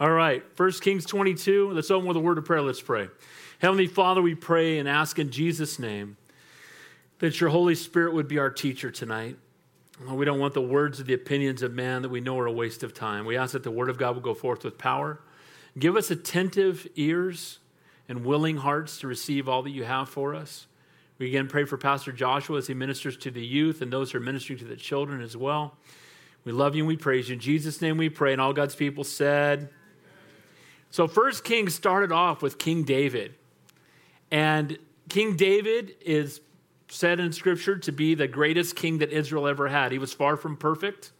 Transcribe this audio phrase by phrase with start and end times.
[0.00, 1.72] All right, 1 Kings 22.
[1.72, 2.62] Let's open with a word of prayer.
[2.62, 3.08] Let's pray.
[3.58, 6.16] Heavenly Father, we pray and ask in Jesus' name
[7.18, 9.36] that your Holy Spirit would be our teacher tonight.
[10.08, 12.52] We don't want the words or the opinions of man that we know are a
[12.52, 13.26] waste of time.
[13.26, 15.18] We ask that the word of God will go forth with power.
[15.76, 17.58] Give us attentive ears
[18.08, 20.68] and willing hearts to receive all that you have for us.
[21.18, 24.18] We again pray for Pastor Joshua as he ministers to the youth and those who
[24.18, 25.76] are ministering to the children as well.
[26.44, 27.34] We love you and we praise you.
[27.34, 28.30] In Jesus' name we pray.
[28.30, 29.70] And all God's people said,
[30.90, 33.34] so, First Kings started off with King David.
[34.30, 34.78] And
[35.08, 36.40] King David is
[36.88, 39.92] said in Scripture to be the greatest king that Israel ever had.
[39.92, 41.12] He was far from perfect.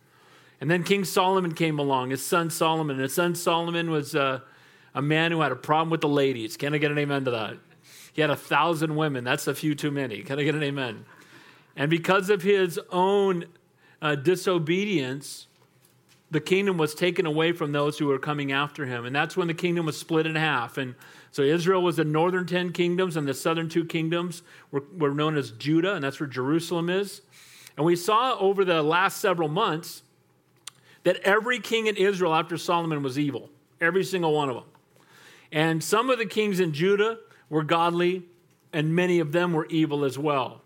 [0.61, 2.97] And then King Solomon came along, his son Solomon.
[2.97, 4.41] And his son Solomon was uh,
[4.95, 6.57] a man who had a problem with the ladies.
[6.57, 7.59] Can I get an amen to that?
[8.13, 9.23] He had a thousand women.
[9.25, 10.23] That's a few too many.
[10.23, 11.05] Can I get an amen?
[11.77, 13.45] And because of his own
[14.01, 15.48] uh, disobedience,
[16.31, 19.07] the kingdom was taken away from those who were coming after him.
[19.07, 20.77] And that's when the kingdom was split in half.
[20.77, 20.95] And
[21.31, 25.37] so Israel was the northern 10 kingdoms, and the southern two kingdoms were, were known
[25.37, 27.23] as Judah, and that's where Jerusalem is.
[27.77, 30.03] And we saw over the last several months
[31.05, 33.49] that every king in Israel after Solomon was evil,
[33.81, 34.65] every single one of them.
[35.51, 38.25] And some of the kings in Judah were godly,
[38.73, 40.61] and many of them were evil as well.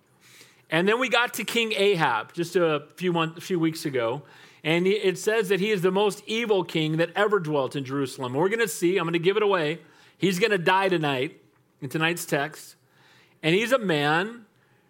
[0.70, 4.23] And then we got to King Ahab just a few, months, a few weeks ago.
[4.64, 8.34] And it says that he is the most evil king that ever dwelt in Jerusalem.
[8.34, 9.80] We're going to see, I'm going to give it away.
[10.18, 11.41] He's going to die tonight
[11.80, 12.77] in tonight's text.
[13.42, 14.46] And he's a man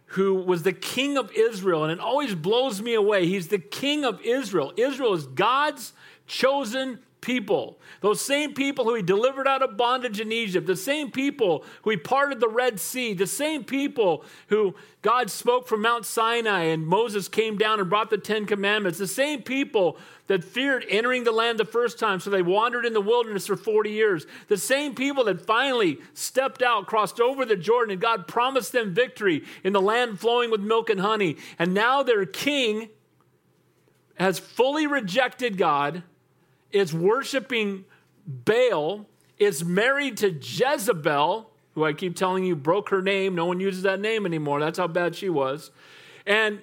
[0.07, 1.85] who was the king of Israel.
[1.85, 3.27] And it always blows me away.
[3.27, 4.75] He's the king of Israel.
[4.77, 5.95] Israel is God's
[6.27, 7.79] chosen people.
[8.03, 11.91] Those same people who he delivered out of bondage in Egypt, the same people who
[11.91, 16.87] he parted the Red Sea, the same people who God spoke from Mount Sinai and
[16.87, 21.33] Moses came down and brought the Ten Commandments, the same people that feared entering the
[21.33, 24.95] land the first time, so they wandered in the wilderness for 40 years, the same
[24.95, 29.73] people that finally stepped out, crossed over the Jordan, and God promised them victory in
[29.73, 31.37] the land flowing with milk and honey.
[31.59, 32.91] And now their king
[34.17, 36.03] has fully rejected God
[36.73, 37.85] is worshiping
[38.27, 39.07] Baal,
[39.39, 43.35] is married to Jezebel, who I keep telling you broke her name.
[43.35, 44.61] No one uses that name anymore.
[44.61, 45.71] That's how bad she was.
[46.27, 46.61] And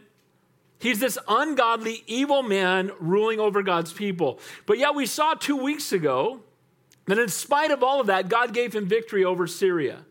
[0.79, 4.39] he's this ungodly, evil man ruling over God's people.
[4.65, 6.41] But yet, we saw two weeks ago
[7.05, 10.05] that in spite of all of that, God gave him victory over Syria.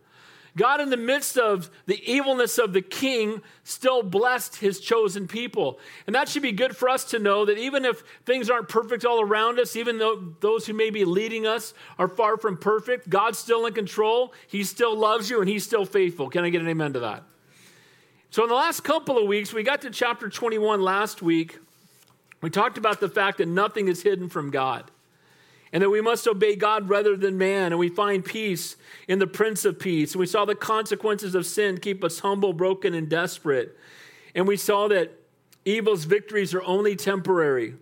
[0.57, 5.79] God, in the midst of the evilness of the king, still blessed his chosen people.
[6.07, 9.05] And that should be good for us to know that even if things aren't perfect
[9.05, 13.09] all around us, even though those who may be leading us are far from perfect,
[13.09, 14.33] God's still in control.
[14.47, 16.29] He still loves you and he's still faithful.
[16.31, 17.25] Can I get an amen to that?
[18.31, 21.59] So, in the last couple of weeks, we got to chapter 21 last week.
[22.43, 24.91] We talked about the fact that nothing is hidden from God
[25.73, 29.27] and that we must obey God rather than man, and we find peace in the
[29.27, 30.13] Prince of Peace.
[30.13, 33.77] And we saw the consequences of sin keep us humble, broken, and desperate.
[34.35, 35.13] And we saw that
[35.65, 37.75] evil's victories are only temporary,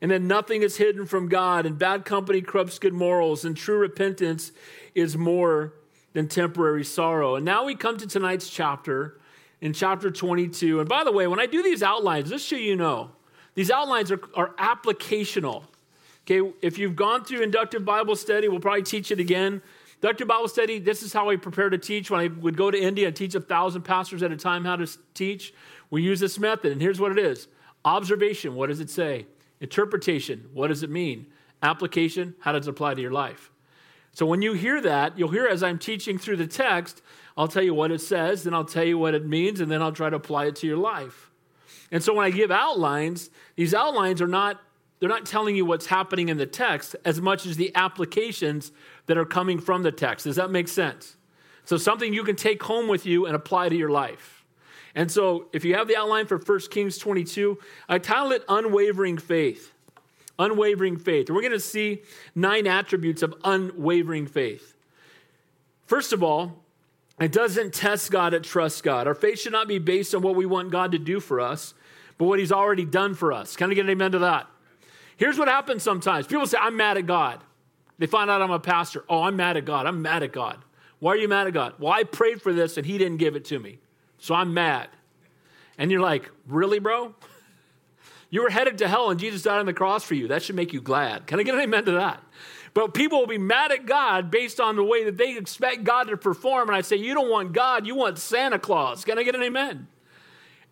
[0.00, 3.78] and that nothing is hidden from God, and bad company corrupts good morals, and true
[3.78, 4.52] repentance
[4.94, 5.74] is more
[6.12, 7.36] than temporary sorrow.
[7.36, 9.20] And now we come to tonight's chapter,
[9.60, 10.80] in chapter 22.
[10.80, 13.10] And by the way, when I do these outlines, just so you know,
[13.54, 15.64] these outlines are, are applicational.
[16.30, 19.60] Okay, if you've gone through inductive Bible study, we'll probably teach it again.
[19.96, 22.08] Inductive Bible study, this is how I prepare to teach.
[22.08, 24.76] When I would go to India and teach a thousand pastors at a time how
[24.76, 25.52] to teach,
[25.90, 26.70] we use this method.
[26.70, 27.48] And here's what it is
[27.84, 29.26] observation, what does it say?
[29.60, 31.26] Interpretation, what does it mean?
[31.62, 33.50] Application, how does it apply to your life?
[34.12, 37.02] So when you hear that, you'll hear as I'm teaching through the text,
[37.36, 39.82] I'll tell you what it says, then I'll tell you what it means, and then
[39.82, 41.30] I'll try to apply it to your life.
[41.90, 44.60] And so when I give outlines, these outlines are not
[45.00, 48.70] they're not telling you what's happening in the text as much as the applications
[49.06, 50.24] that are coming from the text.
[50.24, 51.16] Does that make sense?
[51.64, 54.44] So, something you can take home with you and apply to your life.
[54.94, 57.58] And so, if you have the outline for 1 Kings 22,
[57.88, 59.72] I title it Unwavering Faith.
[60.38, 61.28] Unwavering faith.
[61.28, 62.00] And we're going to see
[62.34, 64.74] nine attributes of unwavering faith.
[65.84, 66.62] First of all,
[67.20, 69.06] it doesn't test God, it trusts God.
[69.06, 71.74] Our faith should not be based on what we want God to do for us,
[72.16, 73.54] but what He's already done for us.
[73.54, 74.46] Can I get an amen to that?
[75.20, 77.44] Here's what happens sometimes people say, I'm mad at God.
[77.98, 79.04] They find out I'm a pastor.
[79.06, 79.84] Oh, I'm mad at God.
[79.84, 80.64] I'm mad at God.
[80.98, 81.74] Why are you mad at God?
[81.78, 83.80] Well, I prayed for this and he didn't give it to me.
[84.16, 84.88] So I'm mad.
[85.76, 87.14] And you're like, really, bro?
[88.32, 90.28] You were headed to hell and Jesus died on the cross for you.
[90.28, 91.26] That should make you glad.
[91.26, 92.22] Can I get an amen to that?
[92.74, 96.04] But people will be mad at God based on the way that they expect God
[96.04, 96.68] to perform.
[96.68, 99.04] And I say, You don't want God, you want Santa Claus.
[99.04, 99.88] Can I get an amen?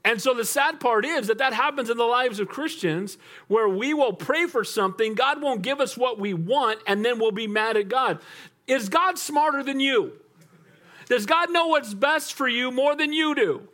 [0.05, 3.19] And so the sad part is that that happens in the lives of Christians
[3.49, 7.19] where we will pray for something, God won't give us what we want, and then
[7.19, 8.21] we'll be mad at God.
[8.67, 10.12] Is God smarter than you?
[11.06, 13.69] Does God know what's best for you more than you do?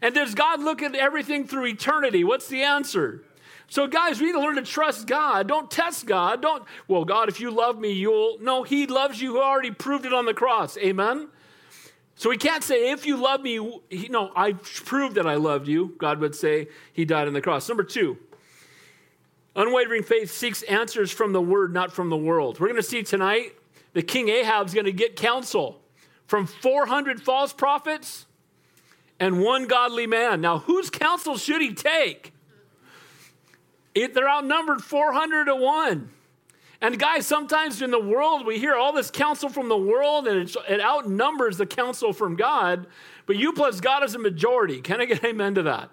[0.00, 2.22] And does God look at everything through eternity?
[2.24, 3.24] What's the answer?
[3.70, 5.48] So, guys, we need to learn to trust God.
[5.48, 6.40] Don't test God.
[6.40, 8.38] Don't, well, God, if you love me, you'll.
[8.40, 9.32] No, He loves you.
[9.32, 10.78] Who already proved it on the cross.
[10.78, 11.28] Amen?
[12.18, 15.68] So we can't say, if you love me, he, no, I proved that I loved
[15.68, 15.94] you.
[15.98, 17.68] God would say he died on the cross.
[17.68, 18.18] Number two,
[19.54, 22.58] unwavering faith seeks answers from the word, not from the world.
[22.58, 23.52] We're going to see tonight
[23.92, 25.80] that King Ahab's going to get counsel
[26.26, 28.26] from 400 false prophets
[29.20, 30.40] and one godly man.
[30.40, 32.32] Now, whose counsel should he take?
[33.94, 36.10] It, they're outnumbered 400 to 1.
[36.80, 40.48] And guys, sometimes in the world, we hear all this counsel from the world and
[40.68, 42.86] it outnumbers the counsel from God,
[43.26, 44.80] but you plus God is a majority.
[44.80, 45.90] Can I get amen to that?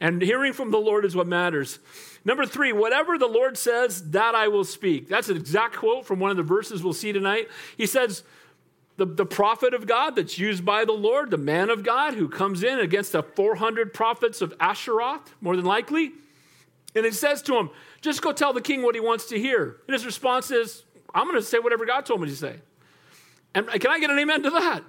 [0.00, 1.78] And hearing from the Lord is what matters.
[2.24, 5.08] Number three, whatever the Lord says, that I will speak.
[5.08, 7.48] That's an exact quote from one of the verses we'll see tonight.
[7.76, 8.24] He says,
[8.96, 12.28] the, the prophet of God that's used by the Lord, the man of God who
[12.28, 16.12] comes in against the 400 prophets of Asheroth, more than likely.
[16.94, 17.70] And it says to him,
[18.02, 19.78] just go tell the king what he wants to hear.
[19.86, 20.84] And his response is,
[21.14, 22.56] I'm going to say whatever God told me to say.
[23.54, 24.82] And can I get an amen to that?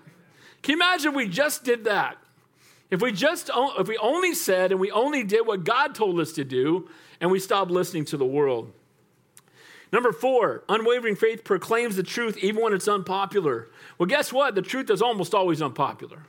[0.61, 2.17] Can you imagine we just did that?
[2.89, 6.31] If we just if we only said and we only did what God told us
[6.33, 6.89] to do
[7.19, 8.71] and we stopped listening to the world.
[9.91, 13.69] Number 4, unwavering faith proclaims the truth even when it's unpopular.
[13.97, 14.55] Well, guess what?
[14.55, 16.23] The truth is almost always unpopular.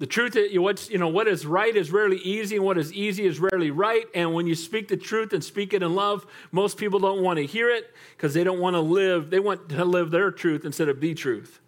[0.00, 2.90] The truth is, what's, you know, what is right is rarely easy, and what is
[2.90, 4.06] easy is rarely right.
[4.14, 7.36] And when you speak the truth and speak it in love, most people don't want
[7.36, 10.64] to hear it because they don't want to live, they want to live their truth
[10.64, 11.60] instead of the truth.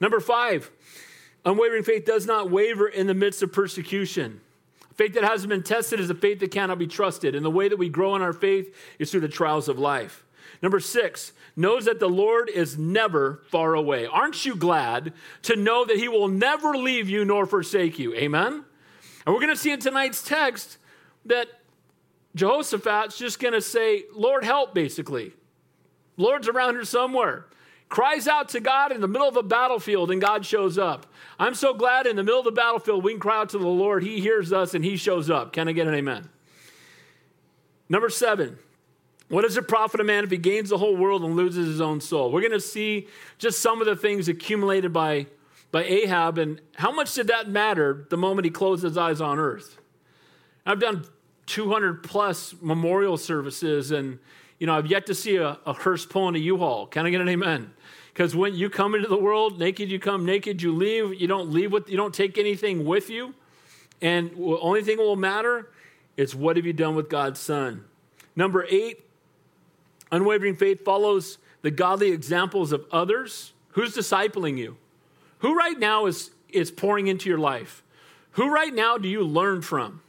[0.00, 0.70] Number five,
[1.44, 4.40] unwavering faith does not waver in the midst of persecution.
[4.94, 7.34] Faith that hasn't been tested is a faith that cannot be trusted.
[7.34, 10.23] And the way that we grow in our faith is through the trials of life.
[10.64, 14.06] Number six, knows that the Lord is never far away.
[14.06, 15.12] Aren't you glad
[15.42, 18.14] to know that He will never leave you nor forsake you?
[18.14, 18.64] Amen?
[19.26, 20.78] And we're going to see in tonight's text
[21.26, 21.48] that
[22.34, 25.34] Jehoshaphat's just going to say, Lord, help, basically.
[26.16, 27.44] Lord's around here somewhere.
[27.90, 31.04] Cries out to God in the middle of a battlefield, and God shows up.
[31.38, 33.66] I'm so glad in the middle of the battlefield we can cry out to the
[33.68, 34.02] Lord.
[34.02, 35.52] He hears us and He shows up.
[35.52, 36.30] Can I get an amen?
[37.90, 38.58] Number seven,
[39.28, 41.80] what does it profit a man if he gains the whole world and loses his
[41.80, 42.30] own soul?
[42.30, 45.26] We're going to see just some of the things accumulated by,
[45.70, 49.38] by Ahab and how much did that matter the moment he closed his eyes on
[49.38, 49.78] earth?
[50.66, 51.04] I've done
[51.46, 54.18] 200 plus memorial services and
[54.58, 56.86] you know, I've yet to see a, a hearse pulling a U-Haul.
[56.86, 57.72] Can I get an amen?
[58.12, 61.20] Because when you come into the world naked, you come naked, you leave.
[61.20, 63.34] You don't leave with, you don't take anything with you.
[64.00, 65.70] And the only thing that will matter
[66.16, 67.84] is what have you done with God's Son?
[68.36, 69.04] Number eight,
[70.14, 73.52] Unwavering faith follows the godly examples of others.
[73.70, 74.76] Who's discipling you?
[75.38, 77.82] Who right now is, is pouring into your life?
[78.32, 80.02] Who right now do you learn from?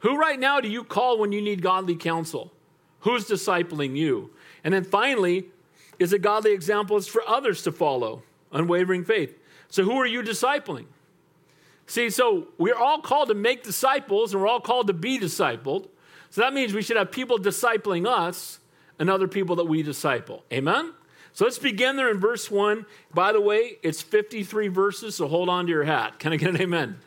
[0.00, 2.52] Who right now do you call when you need godly counsel?
[3.00, 4.30] Who's discipling you?
[4.64, 5.44] And then finally,
[6.00, 8.24] is a godly example for others to follow.
[8.50, 9.38] Unwavering faith.
[9.68, 10.86] So who are you discipling?
[11.86, 15.86] See, so we're all called to make disciples and we're all called to be discipled.
[16.30, 18.58] So that means we should have people discipling us
[18.98, 20.44] and other people that we disciple.
[20.52, 20.92] Amen?
[21.32, 22.86] So let's begin there in verse 1.
[23.12, 26.18] By the way, it's 53 verses, so hold on to your hat.
[26.18, 26.98] Can I get an amen?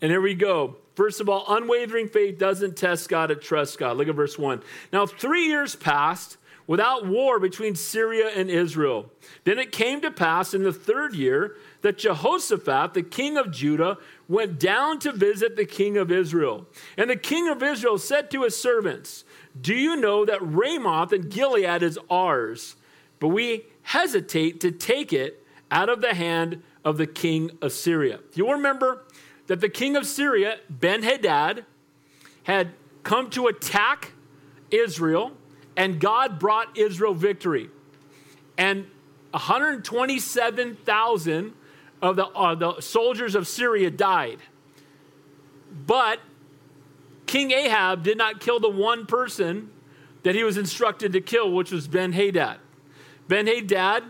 [0.00, 0.76] And here we go.
[0.96, 3.96] First of all, unwavering faith doesn't test God, it trusts God.
[3.96, 4.62] Look at verse 1.
[4.92, 9.10] Now, three years passed without war between Syria and Israel.
[9.44, 13.98] Then it came to pass in the third year that Jehoshaphat, the king of Judah,
[14.28, 16.66] went down to visit the king of Israel.
[16.96, 19.24] And the king of Israel said to his servants,
[19.58, 22.76] do you know that Ramoth and Gilead is ours,
[23.18, 28.20] but we hesitate to take it out of the hand of the king of Syria?
[28.34, 29.04] You'll remember
[29.46, 31.64] that the king of Syria, Ben Hadad,
[32.44, 32.70] had
[33.02, 34.12] come to attack
[34.70, 35.32] Israel,
[35.76, 37.70] and God brought Israel victory.
[38.56, 38.86] And
[39.32, 41.54] 127,000
[42.02, 44.38] of the, uh, the soldiers of Syria died.
[45.86, 46.20] But
[47.30, 49.70] King Ahab did not kill the one person
[50.24, 52.58] that he was instructed to kill, which was Ben Hadad.
[53.28, 54.02] Ben Hadad,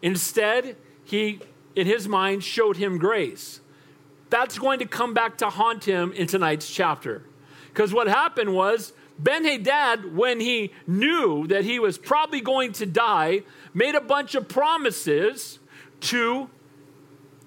[0.00, 1.40] instead, he,
[1.76, 3.60] in his mind, showed him grace.
[4.30, 7.24] That's going to come back to haunt him in tonight's chapter.
[7.68, 12.86] Because what happened was, Ben Hadad, when he knew that he was probably going to
[12.86, 13.42] die,
[13.74, 15.58] made a bunch of promises
[16.00, 16.48] to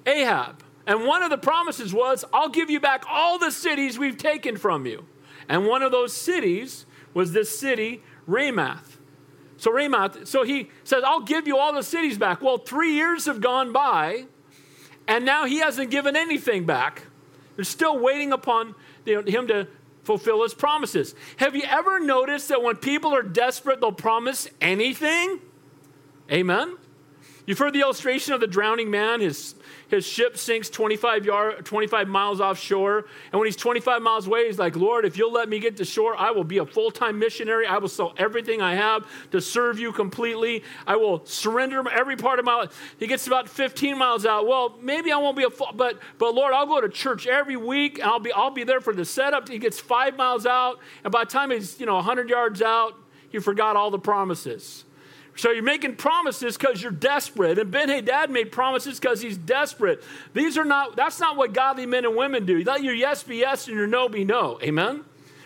[0.06, 0.62] Ahab.
[0.86, 4.56] And one of the promises was, I'll give you back all the cities we've taken
[4.58, 5.04] from you.
[5.48, 8.98] And one of those cities was this city, Ramoth.
[9.58, 12.42] So Ramoth, so he says, I'll give you all the cities back.
[12.42, 14.26] Well, three years have gone by,
[15.08, 17.04] and now he hasn't given anything back.
[17.56, 18.76] They're still waiting upon
[19.06, 19.68] him to
[20.04, 21.16] fulfill his promises.
[21.38, 25.40] Have you ever noticed that when people are desperate, they'll promise anything?
[26.32, 26.78] Amen?
[27.46, 29.22] You've heard the illustration of the drowning man.
[29.22, 29.56] His
[29.90, 33.06] his ship sinks 25, yard, 25 miles offshore.
[33.32, 35.86] And when he's 25 miles away, he's like, Lord, if you'll let me get to
[35.86, 37.66] shore, I will be a full time missionary.
[37.66, 40.64] I will sell everything I have to serve you completely.
[40.88, 42.96] I will surrender every part of my life.
[42.98, 44.48] He gets about 15 miles out.
[44.48, 47.58] Well, maybe I won't be a full, but, but Lord, I'll go to church every
[47.58, 48.00] week.
[48.04, 49.50] I'll be, I'll be there for the setup.
[49.50, 50.80] He gets five miles out.
[51.04, 52.96] And by the time he's, you know, 100 yards out,
[53.30, 54.85] he forgot all the promises.
[55.36, 57.60] So you're making promises because you're desperate.
[57.60, 60.02] And Ben Hadad made promises because he's desperate.
[60.34, 62.58] These are not, that's not what godly men and women do.
[62.58, 64.60] You let your yes be yes and your no be no.
[64.64, 65.04] Amen?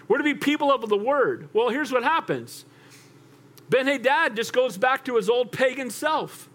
[0.08, 1.50] We're to be people of the word.
[1.53, 2.65] Well, here's what happens
[3.69, 6.50] Ben Hadad just goes back to his old pagan self.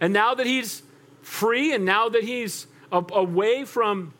[0.00, 0.82] And now that he's
[1.22, 4.12] free and now that he's away from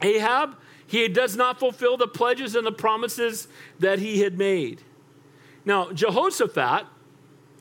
[0.00, 0.56] Ahab,
[0.86, 4.82] he does not fulfill the pledges and the promises that he had made.
[5.64, 6.86] Now, Jehoshaphat,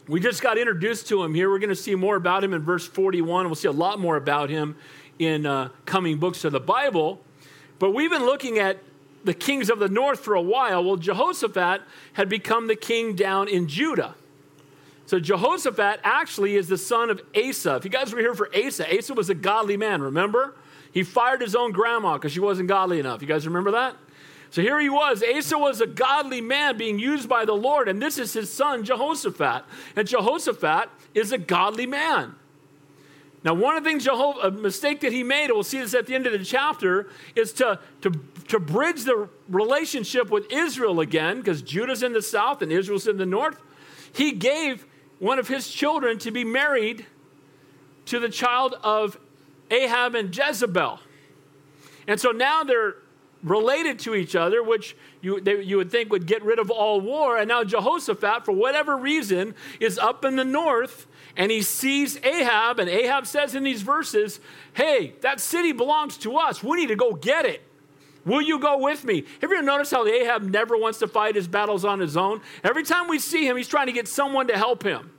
[0.08, 1.50] we just got introduced to him here.
[1.50, 3.46] We're going to see more about him in verse 41.
[3.46, 4.76] We'll see a lot more about him
[5.20, 7.22] in uh, coming books of the Bible.
[7.80, 8.80] But we've been looking at
[9.24, 10.84] the kings of the north for a while.
[10.84, 11.82] Well, Jehoshaphat
[12.14, 14.16] had become the king down in Judah.
[15.06, 17.76] So Jehoshaphat actually is the son of Asa.
[17.76, 20.56] If you guys were here for Asa, Asa was a godly man, remember?
[20.92, 23.22] He fired his own grandma because she wasn't godly enough.
[23.22, 23.96] You guys remember that?
[24.52, 25.24] So here he was.
[25.24, 28.84] Asa was a godly man being used by the Lord, and this is his son,
[28.84, 29.64] Jehoshaphat.
[29.96, 32.36] And Jehoshaphat is a godly man.
[33.44, 35.96] Now, one of the things, Jehovah, a mistake that he made, and we'll see this
[35.96, 38.12] at the end of the chapter, is to, to,
[38.50, 43.18] to bridge the relationship with Israel again, because Judah's in the south and Israel's in
[43.18, 43.60] the north.
[44.14, 44.86] He gave
[45.20, 47.06] one of his children to be married
[48.08, 49.18] to the child of
[49.72, 51.00] Ahab and Jezebel.
[52.06, 52.96] And so now they're
[53.44, 57.02] related to each other, which you, they, you would think would get rid of all
[57.02, 57.38] war.
[57.38, 61.08] And now Jehoshaphat, for whatever reason, is up in the north
[61.38, 64.40] and he sees Ahab, and Ahab says in these verses,
[64.74, 66.62] Hey, that city belongs to us.
[66.62, 67.62] We need to go get it.
[68.26, 69.24] Will you go with me?
[69.42, 72.42] Have you ever noticed how Ahab never wants to fight his battles on his own?
[72.64, 75.12] Every time we see him, he's trying to get someone to help him.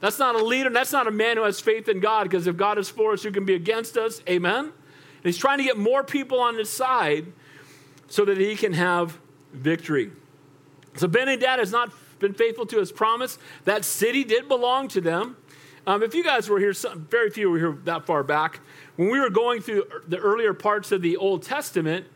[0.00, 2.56] That's not a leader, that's not a man who has faith in God, because if
[2.56, 4.22] God is for us, who can be against us?
[4.28, 4.66] Amen?
[4.66, 7.32] And he's trying to get more people on his side
[8.08, 9.18] so that he can have
[9.52, 10.10] victory.
[10.96, 13.38] So Ben-Hadad has not been faithful to his promise.
[13.64, 15.36] That city did belong to them.
[15.86, 18.60] Um, if you guys were here, some, very few were here that far back.
[18.96, 22.06] When we were going through the earlier parts of the Old Testament,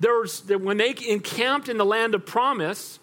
[0.00, 2.98] there was when they encamped in the land of promise,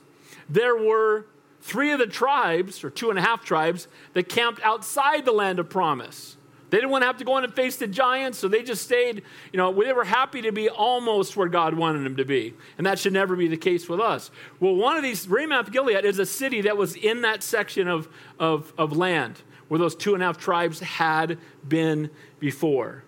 [0.49, 1.27] there were
[1.61, 5.59] three of the tribes, or two and a half tribes, that camped outside the land
[5.59, 6.35] of promise.
[6.69, 8.83] They didn't want to have to go in and face the giants, so they just
[8.83, 12.53] stayed, you know, they were happy to be almost where God wanted them to be.
[12.77, 14.29] And that should never be the case with us.
[14.59, 18.07] Well, one of these, Ramoth Gilead is a city that was in that section of,
[18.39, 22.09] of, of land where those two and a half tribes had been
[22.39, 23.03] before.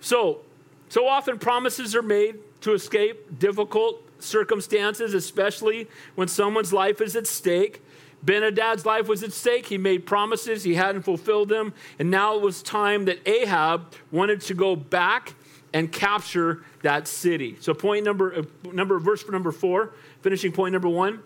[0.00, 0.40] So,
[0.88, 7.26] so often promises are made to escape difficult circumstances, especially when someone's life is at
[7.26, 7.82] stake.
[8.24, 9.66] Ben-Hadad's life was at stake.
[9.66, 14.40] He made promises, he hadn't fulfilled them, and now it was time that Ahab wanted
[14.42, 15.34] to go back
[15.74, 17.56] and capture that city.
[17.60, 21.20] So point number uh, number verse number 4, finishing point number 1.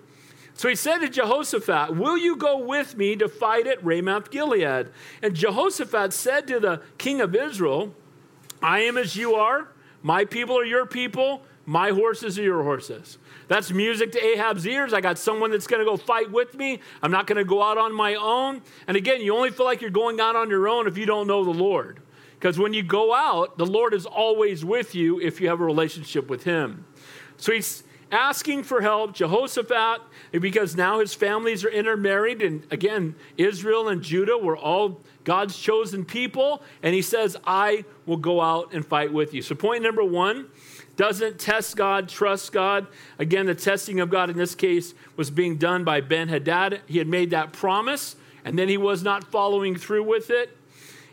[0.55, 4.89] So he said to Jehoshaphat, Will you go with me to fight at Ramoth Gilead?
[5.23, 7.95] And Jehoshaphat said to the king of Israel,
[8.61, 9.69] I am as you are,
[10.03, 13.19] my people are your people, my horses are your horses.
[13.49, 14.93] That's music to Ahab's ears.
[14.93, 16.81] I got someone that's going to go fight with me.
[17.03, 18.63] I'm not going to go out on my own.
[18.87, 21.27] And again, you only feel like you're going out on your own if you don't
[21.27, 22.01] know the Lord.
[22.39, 25.65] Because when you go out, the Lord is always with you if you have a
[25.65, 26.85] relationship with Him.
[27.37, 30.03] So he's asking for help, Jehoshaphat,
[30.33, 32.43] because now his families are intermarried.
[32.43, 36.63] And again, Israel and Judah were all God's chosen people.
[36.83, 39.43] And he says, I will go out and fight with you.
[39.43, 40.49] So, point number one
[40.99, 42.89] doesn't test God, trust God.
[43.21, 46.81] Again, the testing of God in this case was being done by Ben Hadad.
[46.87, 50.57] He had made that promise, and then he was not following through with it.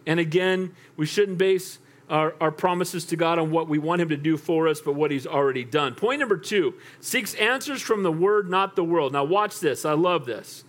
[0.08, 1.78] And again, we shouldn't base
[2.10, 4.94] our, our, promises to God on what we want Him to do for us, but
[4.94, 5.96] what He's already done.
[5.96, 9.14] Point number two seeks answers from the Word, not the world.
[9.14, 9.86] Now, watch this.
[9.86, 10.64] I love this.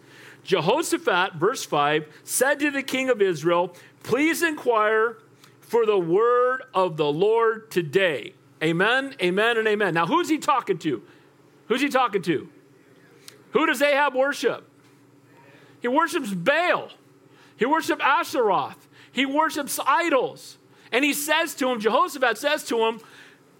[0.44, 5.18] Jehoshaphat, verse 5, said to the king of Israel, Please inquire
[5.60, 8.34] for the word of the Lord today.
[8.62, 9.94] Amen, amen, and amen.
[9.94, 11.02] Now, who's he talking to?
[11.68, 12.48] Who's he talking to?
[13.50, 14.68] Who does Ahab worship?
[15.80, 16.90] He worships Baal.
[17.56, 18.76] He worships Asheroth.
[19.12, 20.58] He worships idols.
[20.92, 23.00] And he says to him, Jehoshaphat says to him,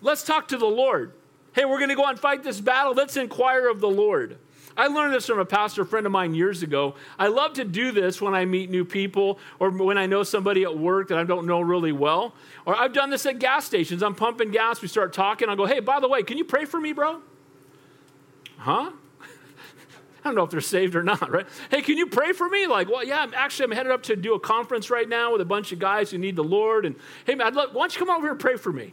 [0.00, 1.12] Let's talk to the Lord.
[1.54, 2.92] Hey, we're going to go and fight this battle.
[2.92, 4.38] Let's inquire of the Lord.
[4.76, 6.94] I learned this from a pastor friend of mine years ago.
[7.18, 10.64] I love to do this when I meet new people or when I know somebody
[10.64, 12.34] at work that I don't know really well.
[12.66, 14.02] Or I've done this at gas stations.
[14.02, 14.82] I'm pumping gas.
[14.82, 15.48] We start talking.
[15.48, 17.22] I'll go, hey, by the way, can you pray for me, bro?
[18.58, 18.90] Huh?
[20.24, 21.46] I don't know if they're saved or not, right?
[21.70, 22.66] Hey, can you pray for me?
[22.66, 25.40] Like, well, yeah, I'm actually I'm headed up to do a conference right now with
[25.40, 26.84] a bunch of guys who need the Lord.
[26.84, 28.92] And hey, man, love, why don't you come over here and pray for me?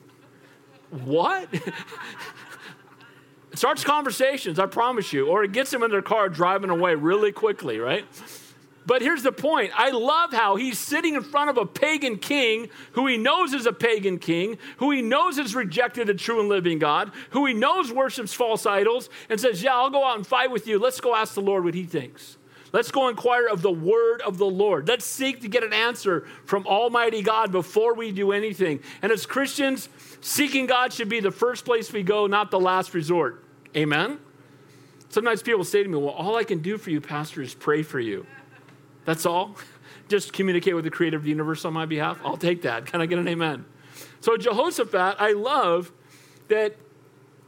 [0.92, 1.50] What?
[3.54, 6.96] It starts conversations, I promise you, or it gets them in their car driving away
[6.96, 8.04] really quickly, right?
[8.86, 9.72] But here's the point.
[9.76, 13.66] I love how he's sitting in front of a pagan king who he knows is
[13.66, 17.54] a pagan king, who he knows has rejected the true and living God, who he
[17.54, 20.80] knows worships false idols, and says, Yeah, I'll go out and fight with you.
[20.80, 22.38] Let's go ask the Lord what he thinks.
[22.74, 24.88] Let's go inquire of the word of the Lord.
[24.88, 28.80] Let's seek to get an answer from Almighty God before we do anything.
[29.04, 29.90] And as Christians,
[30.22, 33.43] seeking God should be the first place we go, not the last resort.
[33.76, 34.20] Amen?
[35.10, 37.84] Sometimes people say to me, Well, all I can do for you, Pastor, is pray
[37.84, 38.26] for you.
[39.06, 39.56] That's all?
[40.08, 42.20] Just communicate with the creator of the universe on my behalf?
[42.24, 42.86] I'll take that.
[42.86, 43.66] Can I get an amen?
[44.22, 45.92] So, Jehoshaphat, I love
[46.48, 46.76] that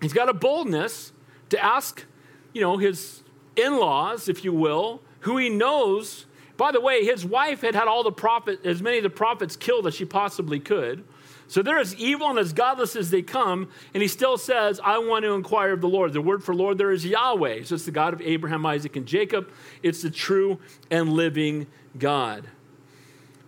[0.01, 1.11] he's got a boldness
[1.49, 2.05] to ask,
[2.53, 3.23] you know, his
[3.55, 6.25] in laws, if you will, who he knows.
[6.57, 9.55] By the way, his wife had had all the prophet, as many of the prophets
[9.55, 11.03] killed as she possibly could.
[11.47, 14.97] So they're as evil and as godless as they come, and he still says, I
[14.97, 16.13] want to inquire of the Lord.
[16.13, 17.63] The word for Lord there is Yahweh.
[17.63, 19.49] So it's the God of Abraham, Isaac, and Jacob.
[19.83, 20.59] It's the true
[20.89, 22.47] and living God.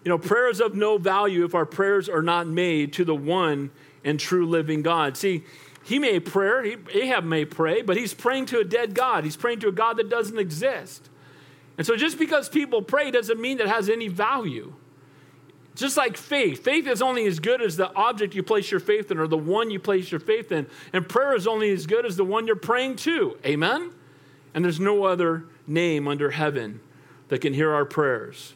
[0.04, 3.16] You know, prayer is of no value if our prayers are not made to the
[3.16, 3.72] one
[4.04, 5.18] and true living God.
[5.18, 5.44] See,
[5.84, 9.24] he may pray, Ahab may pray, but he's praying to a dead God.
[9.24, 11.10] He's praying to a God that doesn't exist.
[11.78, 14.74] And so just because people pray doesn't mean that has any value.
[15.78, 19.12] Just like faith, faith is only as good as the object you place your faith
[19.12, 20.66] in or the one you place your faith in.
[20.92, 23.38] And prayer is only as good as the one you're praying to.
[23.46, 23.92] Amen?
[24.56, 26.80] And there's no other name under heaven
[27.28, 28.56] that can hear our prayers.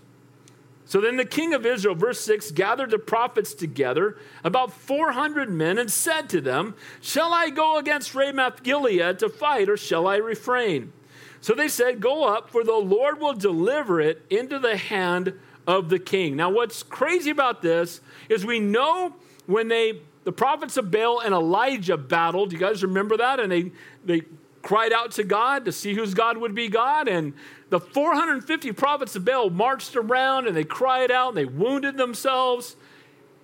[0.86, 5.78] So then the king of Israel, verse 6, gathered the prophets together, about 400 men,
[5.78, 10.18] and said to them, Shall I go against Ramoth Gilead to fight, or shall I
[10.18, 10.92] refrain?
[11.40, 15.90] So they said, Go up, for the Lord will deliver it into the hand of
[15.90, 16.36] the king.
[16.36, 21.34] Now, what's crazy about this is we know when they, the prophets of Baal and
[21.34, 23.40] Elijah battled, you guys remember that?
[23.40, 23.72] And they,
[24.04, 24.24] they
[24.62, 27.08] cried out to God to see whose God would be God.
[27.08, 27.34] And
[27.70, 32.76] the 450 prophets of Baal marched around and they cried out and they wounded themselves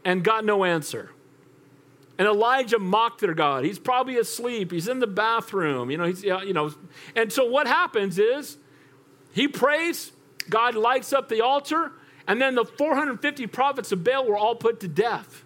[0.05, 1.11] and got no answer.
[2.17, 3.63] And Elijah mocked their God.
[3.63, 4.71] He's probably asleep.
[4.71, 5.91] He's in the bathroom.
[5.91, 6.73] You know, he's, you know.
[7.15, 8.57] And so what happens is
[9.33, 10.11] he prays.
[10.49, 11.91] God lights up the altar.
[12.27, 15.45] And then the 450 prophets of Baal were all put to death.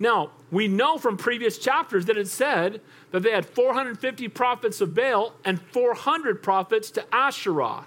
[0.00, 4.94] Now, we know from previous chapters that it said that they had 450 prophets of
[4.94, 7.86] Baal and 400 prophets to Asheroth,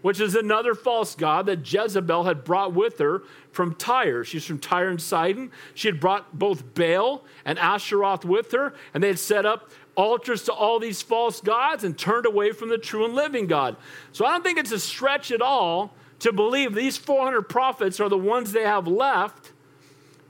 [0.00, 4.24] which is another false god that Jezebel had brought with her from Tyre.
[4.24, 5.50] She's from Tyre and Sidon.
[5.74, 10.42] She had brought both Baal and Asheroth with her, and they had set up altars
[10.44, 13.76] to all these false gods and turned away from the true and living God.
[14.12, 18.08] So I don't think it's a stretch at all to believe these 400 prophets are
[18.08, 19.52] the ones they have left,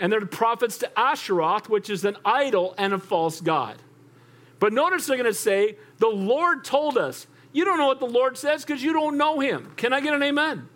[0.00, 3.76] and they're the prophets to Asheroth, which is an idol and a false god.
[4.58, 7.28] But notice they're going to say, The Lord told us.
[7.52, 9.72] You don't know what the Lord says because you don't know him.
[9.76, 10.68] Can I get an amen?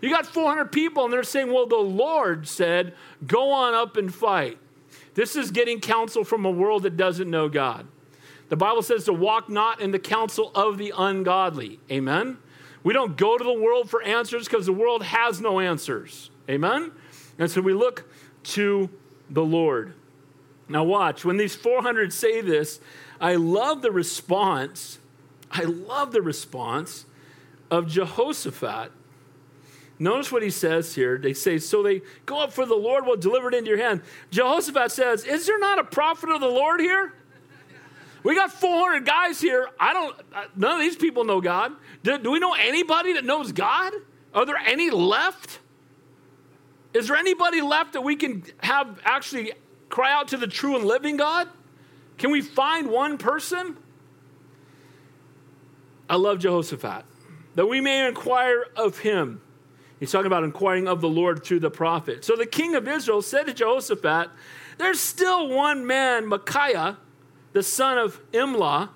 [0.00, 4.12] You got 400 people, and they're saying, Well, the Lord said, Go on up and
[4.12, 4.58] fight.
[5.14, 7.86] This is getting counsel from a world that doesn't know God.
[8.48, 11.78] The Bible says to walk not in the counsel of the ungodly.
[11.92, 12.38] Amen?
[12.84, 16.30] We don't go to the world for answers because the world has no answers.
[16.48, 16.92] Amen?
[17.38, 18.08] And so we look
[18.44, 18.90] to
[19.30, 19.94] the Lord.
[20.68, 22.80] Now, watch, when these 400 say this,
[23.20, 24.98] I love the response.
[25.50, 27.06] I love the response
[27.70, 28.92] of Jehoshaphat.
[29.98, 31.18] Notice what he says here.
[31.18, 34.02] They say, So they go up for the Lord will deliver it into your hand.
[34.30, 37.14] Jehoshaphat says, Is there not a prophet of the Lord here?
[38.24, 39.68] We got 400 guys here.
[39.78, 40.16] I don't,
[40.56, 41.72] none of these people know God.
[42.04, 43.92] Do, do we know anybody that knows God?
[44.32, 45.58] Are there any left?
[46.92, 49.52] Is there anybody left that we can have actually
[49.88, 51.48] cry out to the true and living God?
[52.18, 53.76] Can we find one person?
[56.08, 57.04] I love Jehoshaphat,
[57.54, 59.40] that we may inquire of him.
[59.98, 62.24] He's talking about inquiring of the Lord through the prophet.
[62.24, 64.28] So the king of Israel said to Jehoshaphat,
[64.76, 66.98] There's still one man, Micaiah,
[67.54, 68.90] the son of Imlah,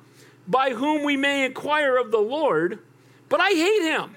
[0.47, 2.81] by whom we may inquire of the Lord,
[3.29, 4.17] but I hate him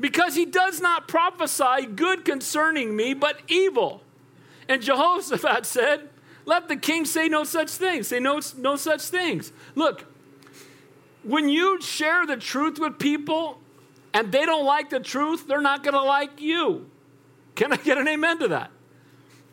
[0.00, 4.02] because he does not prophesy good concerning me, but evil.
[4.68, 6.08] And Jehoshaphat said,
[6.44, 8.08] Let the king say no such things.
[8.08, 9.52] Say no, no such things.
[9.74, 10.04] Look,
[11.22, 13.58] when you share the truth with people
[14.14, 16.88] and they don't like the truth, they're not going to like you.
[17.54, 18.70] Can I get an amen to that?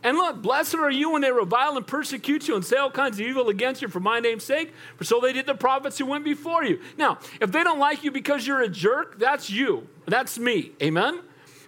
[0.04, 3.20] And look, blessed are you when they revile and persecute you and say all kinds
[3.20, 6.06] of evil against you for my name's sake, for so they did the prophets who
[6.06, 6.80] went before you.
[6.98, 9.88] Now, if they don't like you because you're a jerk, that's you.
[10.06, 10.74] That's me.
[10.82, 11.22] Amen?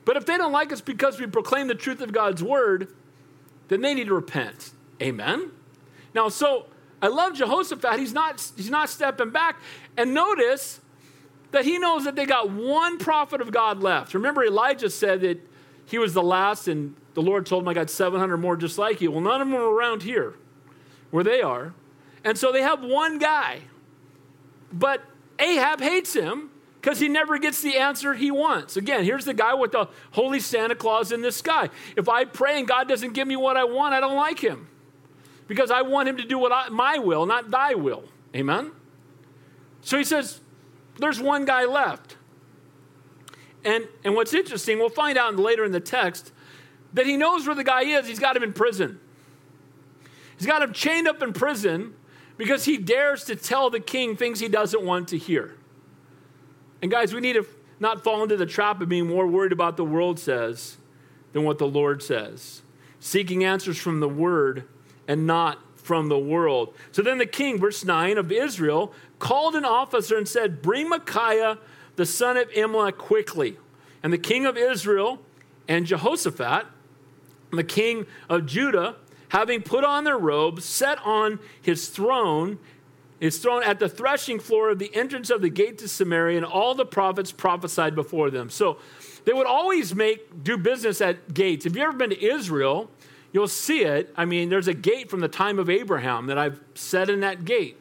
[0.05, 2.93] But if they don't like us because we proclaim the truth of God's word,
[3.67, 4.71] then they need to repent.
[5.01, 5.51] Amen?
[6.13, 6.67] Now, so
[7.01, 7.99] I love Jehoshaphat.
[7.99, 9.57] He's not, he's not stepping back.
[9.97, 10.79] And notice
[11.51, 14.13] that he knows that they got one prophet of God left.
[14.13, 15.39] Remember, Elijah said that
[15.85, 19.01] he was the last and the Lord told him, I got 700 more just like
[19.01, 19.09] you.
[19.09, 20.35] Well, none of them are around here
[21.09, 21.73] where they are.
[22.23, 23.61] And so they have one guy.
[24.71, 25.01] But
[25.39, 28.77] Ahab hates him because he never gets the answer he wants.
[28.77, 31.71] Again, here's the guy with the holy Santa Claus in the sky.
[31.95, 34.67] If I pray and God doesn't give me what I want, I don't like him
[35.47, 38.03] because I want him to do what I, my will, not thy will.
[38.35, 38.69] Amen?
[39.81, 40.39] So he says,
[40.99, 42.15] there's one guy left.
[43.65, 46.31] And, and what's interesting, we'll find out later in the text,
[46.93, 48.07] that he knows where the guy is.
[48.07, 48.99] He's got him in prison.
[50.37, 51.93] He's got him chained up in prison
[52.37, 55.55] because he dares to tell the king things he doesn't want to hear.
[56.81, 57.45] And guys, we need to
[57.79, 60.77] not fall into the trap of being more worried about the world says
[61.33, 62.61] than what the Lord says.
[62.99, 64.67] Seeking answers from the word
[65.07, 66.73] and not from the world.
[66.91, 71.57] So then the king, verse 9 of Israel, called an officer and said, Bring Micaiah,
[71.95, 73.57] the son of Imlah, quickly.
[74.03, 75.19] And the king of Israel
[75.67, 76.65] and Jehoshaphat
[77.51, 78.95] the king of Judah,
[79.29, 82.59] having put on their robes, sat on his throne,
[83.19, 86.45] his throne at the threshing floor of the entrance of the gate to Samaria, and
[86.45, 88.49] all the prophets prophesied before them.
[88.49, 88.77] So
[89.25, 91.65] they would always make do business at gates.
[91.65, 92.89] If you've ever been to Israel,
[93.31, 94.13] you'll see it.
[94.15, 97.43] I mean, there's a gate from the time of Abraham that I've set in that
[97.43, 97.77] gate.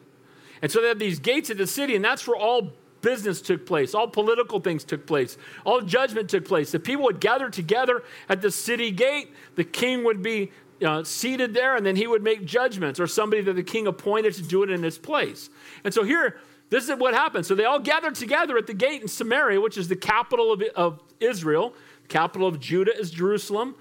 [0.63, 2.73] And so they have these gates at the city, and that's where all
[3.07, 6.73] business took place, all political things took place, all judgment took place.
[6.73, 9.33] The people would gather together at the city gate.
[9.55, 10.51] The king would be
[10.85, 14.35] uh, seated there, and then he would make judgments, or somebody that the king appointed
[14.35, 15.51] to do it in his place.
[15.85, 17.47] And so here, this is what happened.
[17.47, 20.63] So they all gathered together at the gate in Samaria, which is the capital of,
[20.75, 21.75] of Israel.
[22.03, 23.77] The capital of Judah is Jerusalem.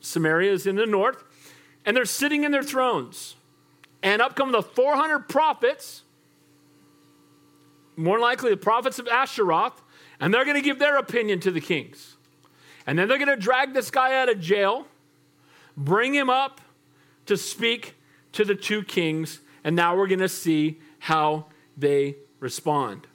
[0.00, 1.24] Samaria is in the north.
[1.86, 3.36] And they're sitting in their thrones.
[4.02, 6.02] And up come the 400 prophets
[8.00, 9.74] more likely the prophets of Asheroth,
[10.18, 12.16] and they're going to give their opinion to the kings.
[12.86, 14.86] And then they're going to drag this guy out of jail,
[15.76, 16.60] bring him up
[17.26, 17.94] to speak
[18.32, 23.06] to the two kings, and now we're going to see how they respond.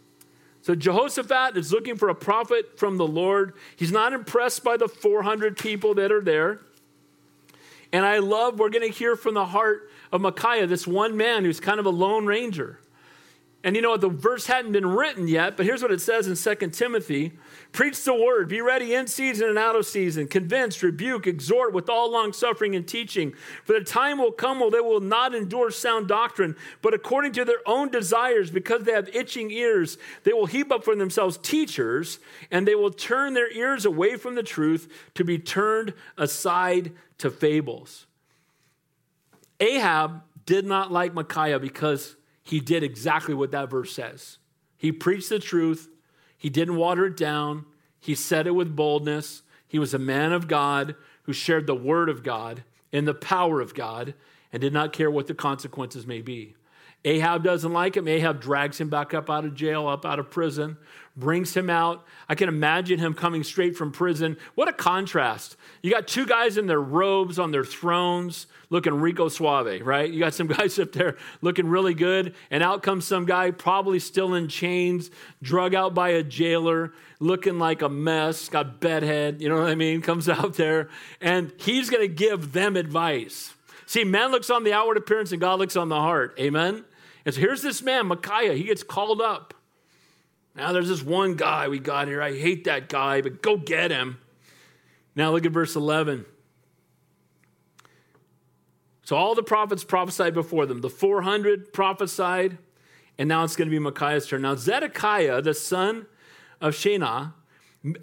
[0.61, 3.53] So Jehoshaphat is looking for a prophet from the Lord.
[3.75, 6.59] He's not impressed by the 400 people that are there.
[7.93, 11.45] And I love, we're going to hear from the heart of Micaiah, this one man
[11.45, 12.79] who's kind of a lone ranger.
[13.65, 14.01] And you know what?
[14.01, 17.33] The verse hadn't been written yet, but here's what it says in 2 Timothy
[17.71, 21.89] Preach the word, be ready in season and out of season, convince, rebuke, exhort with
[21.89, 23.33] all long suffering and teaching.
[23.63, 27.43] For the time will come when they will not endure sound doctrine, but according to
[27.43, 32.19] their own desires, because they have itching ears, they will heap up for themselves teachers,
[32.51, 37.31] and they will turn their ears away from the truth to be turned aside to
[37.31, 38.05] fables.
[39.59, 44.37] Ahab did not like Micaiah because he did exactly what that verse says.
[44.77, 45.89] He preached the truth,
[46.37, 47.65] he didn't water it down,
[47.99, 49.41] he said it with boldness.
[49.67, 53.59] He was a man of God who shared the word of God and the power
[53.59, 54.13] of God
[54.53, 56.55] and did not care what the consequences may be.
[57.05, 58.07] Ahab doesn't like him.
[58.07, 60.75] Ahab drags him back up out of jail, up out of prison,
[61.15, 62.03] brings him out.
[62.27, 64.37] I can imagine him coming straight from prison.
[64.55, 65.55] What a contrast.
[65.83, 70.11] You got two guys in their robes on their thrones looking Rico Suave, right?
[70.11, 73.99] You got some guys up there looking really good, and out comes some guy probably
[73.99, 75.11] still in chains,
[75.43, 79.75] drug out by a jailer, looking like a mess, got bedhead, you know what I
[79.75, 80.01] mean?
[80.05, 80.89] Comes out there,
[81.21, 83.53] and he's going to give them advice.
[83.85, 86.35] See, man looks on the outward appearance and God looks on the heart.
[86.39, 86.83] Amen?
[87.25, 88.53] And so here's this man, Micaiah.
[88.53, 89.53] He gets called up.
[90.55, 92.21] Now there's this one guy we got here.
[92.21, 94.19] I hate that guy, but go get him.
[95.15, 96.25] Now look at verse 11.
[99.03, 100.81] So all the prophets prophesied before them.
[100.81, 102.57] The 400 prophesied,
[103.17, 104.41] and now it's going to be Micaiah's turn.
[104.41, 106.07] Now Zedekiah, the son
[106.59, 107.33] of Shena,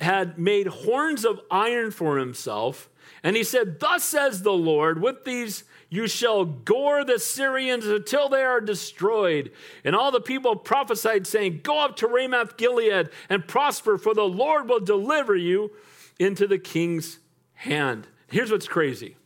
[0.01, 2.89] had made horns of iron for himself.
[3.23, 8.31] And he said, Thus says the Lord, with these you shall gore the Syrians until
[8.31, 9.52] they are destroyed.
[9.85, 14.22] And all the people prophesied, saying, Go up to Ramoth Gilead and prosper, for the
[14.22, 15.70] Lord will deliver you
[16.18, 17.18] into the king's
[17.52, 18.07] hand.
[18.28, 19.16] Here's what's crazy.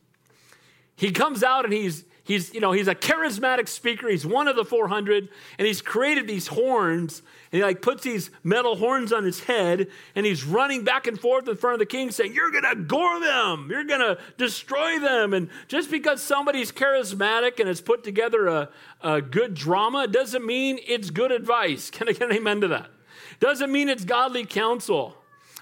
[0.97, 4.09] He comes out and he's he's you know he's a charismatic speaker.
[4.09, 8.31] He's one of the 400 and he's created these horns and he like puts these
[8.43, 11.87] metal horns on his head and he's running back and forth in front of the
[11.87, 13.69] king saying you're gonna gore them.
[13.71, 15.33] You're gonna destroy them.
[15.33, 18.69] And just because somebody's charismatic and has put together a,
[19.01, 21.91] a good drama doesn't mean it's good advice.
[21.97, 22.91] Can i get an amen to that?
[23.39, 25.17] Doesn't mean it's godly counsel.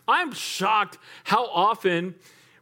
[0.07, 2.15] I'm shocked how often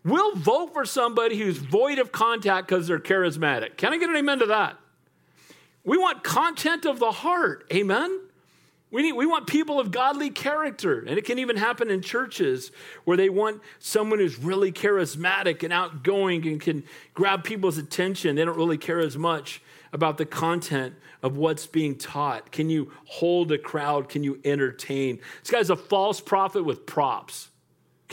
[0.05, 3.77] We'll vote for somebody who's void of contact because they're charismatic.
[3.77, 4.77] Can I get an amen to that?
[5.85, 7.67] We want content of the heart.
[7.73, 8.21] Amen?
[8.91, 11.01] We, need, we want people of godly character.
[11.01, 12.73] And it can even happen in churches
[13.05, 16.85] where they want someone who's really charismatic and outgoing and can
[17.15, 18.37] grab people's attention.
[18.37, 19.63] They don't really care as much
[19.93, 22.51] about the content of what's being taught.
[22.51, 24.09] Can you hold a crowd?
[24.09, 25.21] Can you entertain?
[25.41, 27.49] This guy's a false prophet with props.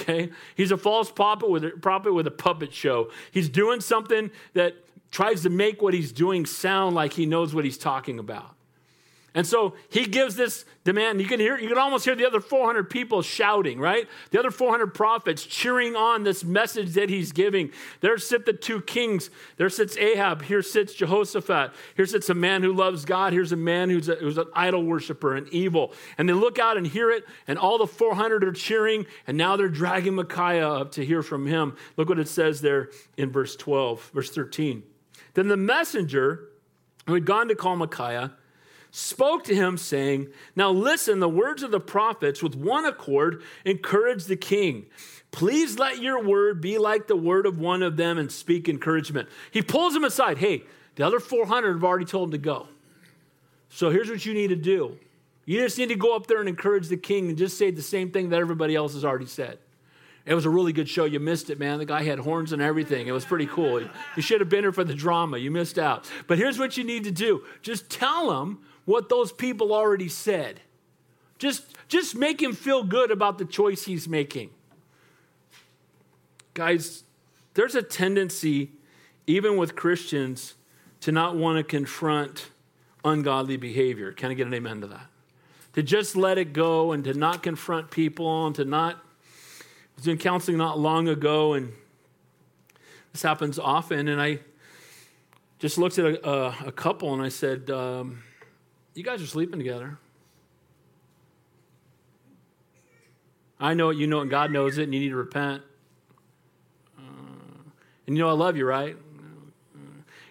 [0.02, 0.30] Okay?
[0.56, 3.12] He's a false prophet with a, prophet with a puppet show.
[3.32, 4.76] He's doing something that
[5.12, 8.56] tries to make what he's doing sound like he knows what he's talking about.
[9.36, 11.22] And so he gives this demand.
[11.22, 14.08] You can hear, you can almost hear the other 400 people shouting, right?
[14.32, 17.72] The other 400 prophets cheering on this message that he's giving.
[18.02, 19.30] There sit the two kings.
[19.58, 20.42] There sits Ahab.
[20.42, 21.74] Here sits Jehoshaphat.
[21.96, 23.34] Here sits a man who loves God.
[23.34, 25.94] Here's a man who's, a, who's an idol worshiper and evil.
[26.18, 29.56] And they look out and hear it, and all the 400 are cheering, and now
[29.58, 31.76] they're dragging Micaiah up to hear from him.
[31.98, 34.84] Look what it says there in verse 12, verse 13.
[35.36, 36.50] Then the messenger
[37.06, 38.34] who had gone to call Micaiah
[38.92, 44.26] spoke to him, saying, Now listen, the words of the prophets with one accord encourage
[44.26, 44.86] the king.
[45.32, 49.30] Please let your word be like the word of one of them and speak encouragement.
[49.52, 50.40] He pulls him aside.
[50.40, 50.64] Hey,
[50.96, 52.68] the other 400 have already told him to go.
[53.70, 54.98] So here's what you need to do
[55.46, 57.82] you just need to go up there and encourage the king and just say the
[57.82, 59.58] same thing that everybody else has already said.
[60.26, 61.06] It was a really good show.
[61.06, 61.80] You missed it, man.
[61.80, 63.08] The guy had horns and everything.
[63.08, 63.82] It was pretty cool.
[63.82, 65.40] You should have been here for the drama.
[65.40, 66.08] You missed out.
[66.28, 70.62] But here's what you need to do just tell him what those people already said.
[71.38, 74.50] Just, just make him feel good about the choice he's making.
[76.56, 77.04] Guys,
[77.54, 78.72] there's a tendency,
[79.28, 80.56] even with Christians,
[81.02, 82.50] to not want to confront
[83.06, 84.12] ungodly behavior.
[84.12, 85.06] Can I get an amen to that?
[85.74, 88.96] To just let it go and to not confront people and to not.
[88.96, 89.66] I
[89.98, 91.74] was in counseling not long ago, and
[93.14, 94.08] this happens often.
[94.08, 94.40] And I
[95.60, 98.24] just looked at a, a, a couple and I said, um,
[99.00, 99.98] you guys are sleeping together.
[103.58, 105.64] I know it, you know it, and God knows it, and you need to repent.
[106.98, 107.02] Uh,
[108.06, 108.98] and you know I love you, right?
[109.74, 109.80] Uh,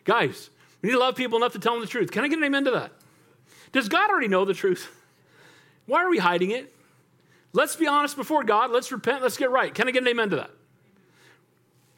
[0.05, 0.51] guys,
[0.83, 2.11] we need to love people enough to tell them the truth.
[2.11, 2.93] Can I get an amen to that?
[3.73, 4.95] Does God already know the truth?
[5.87, 6.71] Why are we hiding it?
[7.55, 8.71] Let's be honest before God.
[8.71, 9.23] Let's repent.
[9.23, 9.75] Let's get right.
[9.75, 10.51] Can I get an amen to that?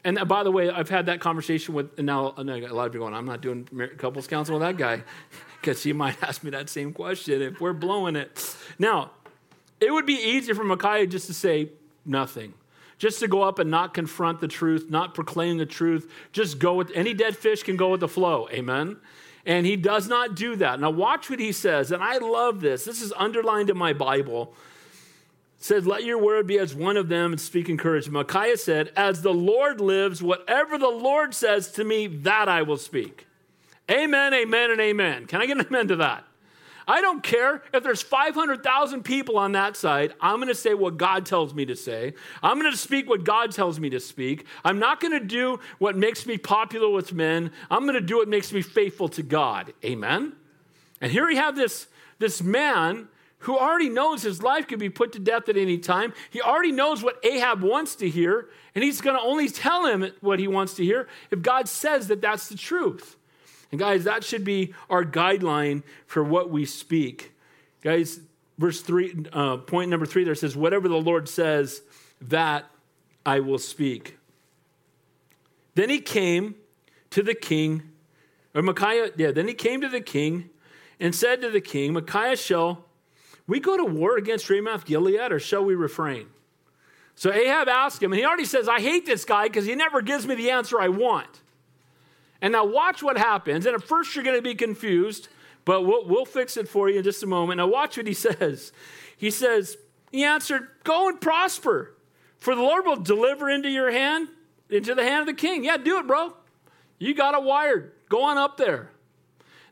[0.03, 2.91] And uh, by the way, I've had that conversation with, and now a lot of
[2.91, 5.03] people going, I'm not doing couples counseling with that guy
[5.61, 8.55] because he might ask me that same question if we're blowing it.
[8.79, 9.11] Now,
[9.79, 11.69] it would be easier for Micaiah just to say
[12.05, 12.53] nothing,
[12.97, 16.75] just to go up and not confront the truth, not proclaim the truth, just go
[16.75, 18.47] with any dead fish can go with the flow.
[18.51, 18.97] Amen.
[19.45, 20.79] And he does not do that.
[20.79, 21.91] Now, watch what he says.
[21.91, 22.85] And I love this.
[22.85, 24.53] This is underlined in my Bible.
[25.61, 28.27] Says, Let your word be as one of them and speak encouragement.
[28.27, 32.77] Micaiah said, As the Lord lives, whatever the Lord says to me, that I will
[32.77, 33.27] speak.
[33.89, 35.27] Amen, amen, and amen.
[35.27, 36.25] Can I get an amen to that?
[36.87, 40.15] I don't care if there's 500,000 people on that side.
[40.19, 42.15] I'm going to say what God tells me to say.
[42.41, 44.47] I'm going to speak what God tells me to speak.
[44.65, 47.51] I'm not going to do what makes me popular with men.
[47.69, 49.73] I'm going to do what makes me faithful to God.
[49.85, 50.33] Amen.
[50.99, 51.85] And here we have this,
[52.17, 53.07] this man
[53.41, 56.13] who already knows his life could be put to death at any time.
[56.29, 60.11] He already knows what Ahab wants to hear, and he's going to only tell him
[60.21, 63.17] what he wants to hear if God says that that's the truth.
[63.71, 67.31] And guys, that should be our guideline for what we speak.
[67.81, 68.19] Guys,
[68.57, 71.81] verse three, uh, point number three there says, Whatever the Lord says,
[72.21, 72.65] that
[73.25, 74.17] I will speak.
[75.75, 76.55] Then he came
[77.11, 77.83] to the king,
[78.53, 80.49] or Micaiah, yeah, then he came to the king
[80.99, 82.85] and said to the king, Micaiah, shall
[83.47, 86.27] we go to war against Ramoth Gilead or shall we refrain?
[87.15, 90.01] So Ahab asked him, and he already says, I hate this guy because he never
[90.01, 91.41] gives me the answer I want.
[92.41, 93.65] And now watch what happens.
[93.65, 95.27] And at first you're going to be confused,
[95.65, 97.57] but we'll, we'll fix it for you in just a moment.
[97.57, 98.71] Now watch what he says.
[99.15, 99.77] He says,
[100.11, 101.93] He answered, Go and prosper,
[102.37, 104.29] for the Lord will deliver into your hand,
[104.69, 105.63] into the hand of the king.
[105.63, 106.35] Yeah, do it, bro.
[106.97, 107.91] You got it wired.
[108.09, 108.90] Go on up there.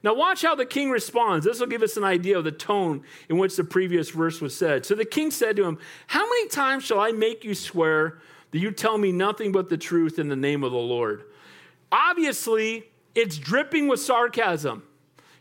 [0.01, 1.45] Now, watch how the king responds.
[1.45, 4.55] This will give us an idea of the tone in which the previous verse was
[4.55, 4.85] said.
[4.85, 8.19] So the king said to him, How many times shall I make you swear
[8.51, 11.25] that you tell me nothing but the truth in the name of the Lord?
[11.91, 14.83] Obviously, it's dripping with sarcasm.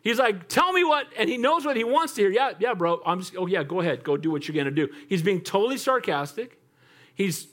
[0.02, 2.30] He's like, Tell me what, and he knows what he wants to hear.
[2.30, 3.00] Yeah, yeah, bro.
[3.06, 4.02] I'm just, oh, yeah, go ahead.
[4.02, 4.92] Go do what you're going to do.
[5.08, 6.58] He's being totally sarcastic.
[7.14, 7.46] He's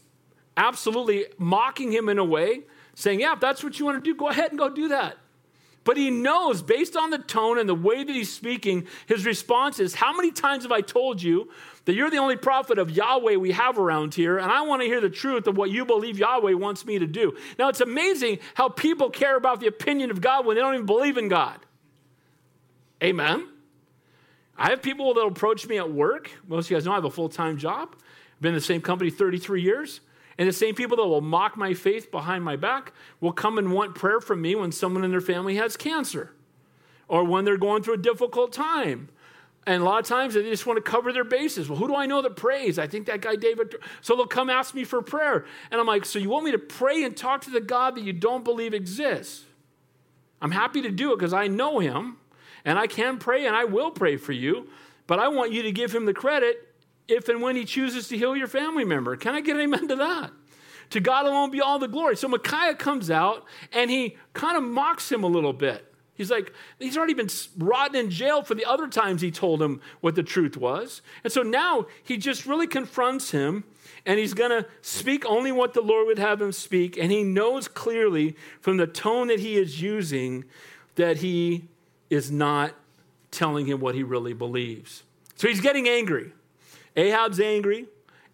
[0.57, 2.61] absolutely mocking him in a way,
[2.95, 5.17] saying, Yeah, if that's what you want to do, go ahead and go do that.
[5.85, 9.79] But he knows, based on the tone and the way that he's speaking, his response
[9.79, 11.47] is, How many times have I told you
[11.85, 14.87] that you're the only prophet of Yahweh we have around here, and I want to
[14.87, 17.37] hear the truth of what you believe Yahweh wants me to do?
[17.59, 20.87] Now, it's amazing how people care about the opinion of God when they don't even
[20.87, 21.59] believe in God.
[23.03, 23.47] Amen.
[24.57, 26.31] I have people that approach me at work.
[26.47, 27.89] Most of you guys know I have a full time job.
[27.93, 30.01] I've been in the same company 33 years.
[30.37, 33.71] And the same people that will mock my faith behind my back will come and
[33.71, 36.31] want prayer from me when someone in their family has cancer
[37.07, 39.09] or when they're going through a difficult time.
[39.67, 41.69] And a lot of times they just want to cover their bases.
[41.69, 42.77] Well, who do I know that prays?
[42.77, 43.75] I think that guy David.
[44.01, 45.45] So they'll come ask me for prayer.
[45.71, 48.03] And I'm like, so you want me to pray and talk to the God that
[48.03, 49.45] you don't believe exists?
[50.41, 52.17] I'm happy to do it because I know him
[52.63, 54.67] and I can pray and I will pray for you.
[55.07, 56.74] But I want you to give him the credit
[57.07, 59.15] if and when he chooses to heal your family member.
[59.15, 60.31] Can I get amen to that?
[60.91, 62.15] To God alone be all the glory.
[62.15, 65.91] So Micaiah comes out and he kind of mocks him a little bit.
[66.13, 69.81] He's like, he's already been rotten in jail for the other times he told him
[69.99, 71.01] what the truth was.
[71.23, 73.65] And so now he just really confronts him
[74.05, 76.97] and he's going to speak only what the Lord would have him speak.
[76.97, 80.45] And he knows clearly from the tone that he is using
[80.95, 81.67] that he
[82.09, 82.73] is not
[83.31, 85.03] telling him what he really believes.
[85.35, 86.31] So he's getting angry.
[86.95, 87.87] Ahab's angry.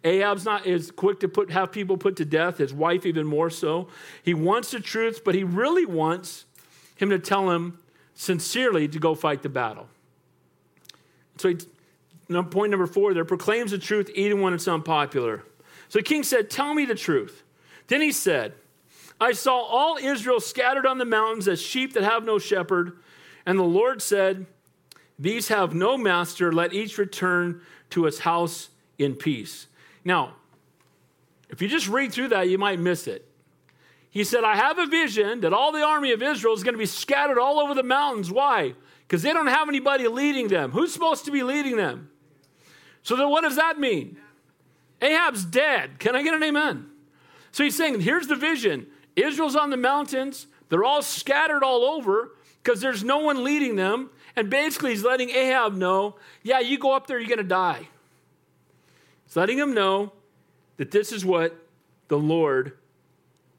[0.04, 2.58] Ahab's not as quick to put have people put to death.
[2.58, 3.88] His wife even more so.
[4.22, 6.44] He wants the truth, but he really wants
[6.96, 7.78] him to tell him
[8.14, 9.88] sincerely to go fight the battle.
[11.38, 11.58] So he,
[12.50, 15.44] point number four there proclaims the truth even when it's unpopular.
[15.88, 17.42] So the king said, "Tell me the truth."
[17.86, 18.54] Then he said,
[19.20, 22.98] "I saw all Israel scattered on the mountains as sheep that have no shepherd,
[23.46, 24.46] and the Lord said."
[25.18, 27.60] These have no master, let each return
[27.92, 29.66] to his house in peace.
[30.04, 30.34] Now,
[31.48, 33.28] if you just read through that, you might miss it.
[34.10, 36.78] He said, I have a vision that all the army of Israel is going to
[36.78, 38.30] be scattered all over the mountains.
[38.30, 38.74] Why?
[39.06, 40.70] Because they don't have anybody leading them.
[40.72, 42.10] Who's supposed to be leading them?
[43.02, 44.18] So then what does that mean?
[45.00, 45.98] Ahab's dead.
[45.98, 46.86] Can I get an amen?
[47.52, 52.32] So he's saying, here's the vision Israel's on the mountains, they're all scattered all over
[52.62, 54.10] because there's no one leading them.
[54.34, 57.88] And basically, he's letting Ahab know, yeah, you go up there, you're going to die.
[59.26, 60.12] He's letting him know
[60.78, 61.56] that this is what
[62.08, 62.76] the Lord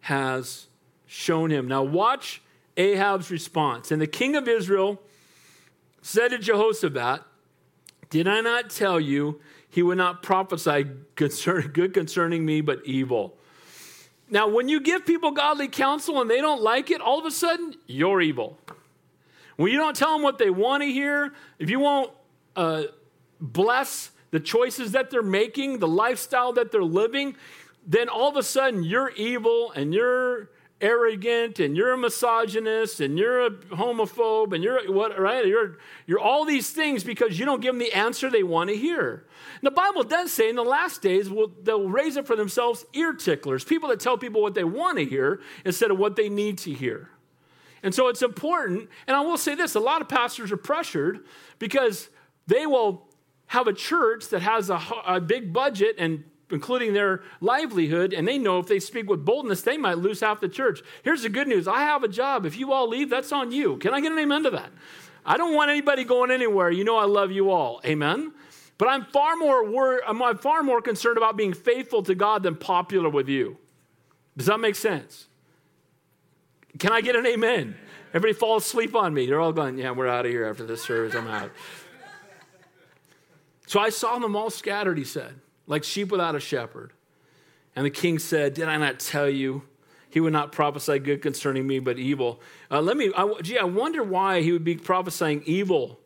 [0.01, 0.67] has
[1.05, 1.67] shown him.
[1.67, 2.41] Now, watch
[2.75, 3.91] Ahab's response.
[3.91, 5.01] And the king of Israel
[6.01, 7.21] said to Jehoshaphat,
[8.09, 13.37] Did I not tell you he would not prophesy concern, good concerning me, but evil?
[14.29, 17.31] Now, when you give people godly counsel and they don't like it, all of a
[17.31, 18.57] sudden, you're evil.
[19.57, 22.11] When you don't tell them what they want to hear, if you won't
[22.55, 22.83] uh,
[23.39, 27.35] bless the choices that they're making, the lifestyle that they're living,
[27.85, 30.49] then all of a sudden you're evil and you're
[30.83, 35.45] arrogant and you're a misogynist and you're a homophobe and you're what right?
[35.45, 38.75] You're you're all these things because you don't give them the answer they want to
[38.75, 39.25] hear
[39.61, 41.29] the bible does say in the last days
[41.63, 45.05] they'll raise up for themselves ear ticklers people that tell people what they want to
[45.05, 47.09] hear instead of what they need to hear
[47.83, 48.89] and so it's important.
[49.05, 51.25] And I will say this a lot of pastors are pressured
[51.59, 52.09] because
[52.47, 53.09] they will
[53.47, 58.37] have a church that has a, a big budget and including their livelihood, and they
[58.37, 60.81] know if they speak with boldness, they might lose half the church.
[61.03, 62.45] Here's the good news I have a job.
[62.45, 63.77] If you all leave, that's on you.
[63.77, 64.71] Can I get an amen to that?
[65.25, 66.69] I don't want anybody going anywhere.
[66.69, 67.81] You know I love you all.
[67.85, 68.33] Amen.
[68.77, 72.55] But I'm far more wor- I'm far more concerned about being faithful to God than
[72.55, 73.57] popular with you.
[74.37, 75.27] Does that make sense?
[76.79, 77.75] Can I get an amen?
[78.09, 79.25] Everybody falls asleep on me.
[79.25, 81.15] They're all going, Yeah, we're out of here after this service.
[81.15, 81.51] I'm out.
[83.67, 85.33] So I saw them all scattered, he said,
[85.67, 86.91] like sheep without a shepherd.
[87.75, 89.63] And the king said, Did I not tell you?
[90.09, 92.39] He would not prophesy good concerning me, but evil.
[92.69, 95.99] Uh, let me, I, gee, I wonder why he would be prophesying evil.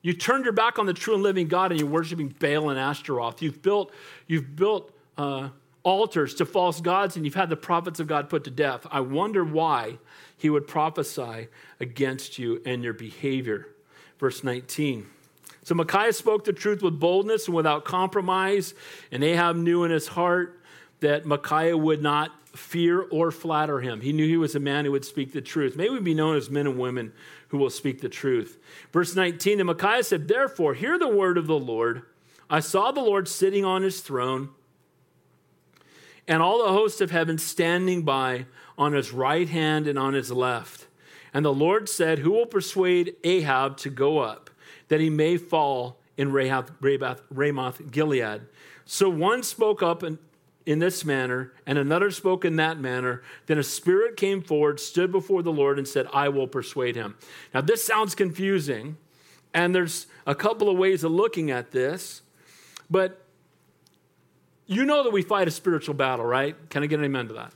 [0.00, 2.78] You turned your back on the true and living God and you're worshiping Baal and
[2.78, 3.40] Ashtaroth.
[3.40, 3.92] You've built,
[4.26, 5.50] you've built uh,
[5.84, 8.86] altars to false gods and you've had the prophets of God put to death.
[8.90, 9.98] I wonder why
[10.36, 11.48] he would prophesy
[11.80, 13.68] against you and your behavior.
[14.18, 15.06] Verse 19
[15.64, 18.74] So Micaiah spoke the truth with boldness and without compromise,
[19.10, 20.60] and Ahab knew in his heart
[21.00, 24.00] that Micaiah would not fear or flatter him.
[24.00, 25.76] He knew he was a man who would speak the truth.
[25.76, 27.12] May we be known as men and women
[27.48, 28.58] who will speak the truth.
[28.92, 32.02] Verse 19, and Micaiah said, Therefore, hear the word of the Lord.
[32.48, 34.50] I saw the Lord sitting on his throne,
[36.28, 38.46] and all the hosts of heaven standing by
[38.78, 40.86] on his right hand and on his left.
[41.34, 44.50] And the Lord said, Who will persuade Ahab to go up,
[44.88, 48.42] that he may fall in Ramoth Gilead?
[48.84, 50.18] So one spoke up and
[50.66, 53.22] in this manner, and another spoke in that manner.
[53.46, 57.16] Then a spirit came forward, stood before the Lord, and said, I will persuade him.
[57.52, 58.96] Now, this sounds confusing,
[59.52, 62.22] and there's a couple of ways of looking at this,
[62.88, 63.21] but
[64.66, 66.56] you know that we fight a spiritual battle, right?
[66.70, 67.52] Can I get an amen to that?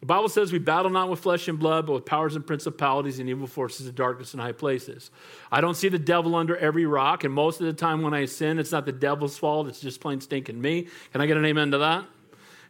[0.00, 3.20] The Bible says we battle not with flesh and blood, but with powers and principalities
[3.20, 5.12] and evil forces of darkness in high places.
[5.50, 8.24] I don't see the devil under every rock, and most of the time when I
[8.24, 10.88] sin, it's not the devil's fault, it's just plain stinking me.
[11.12, 12.04] Can I get an amen to that?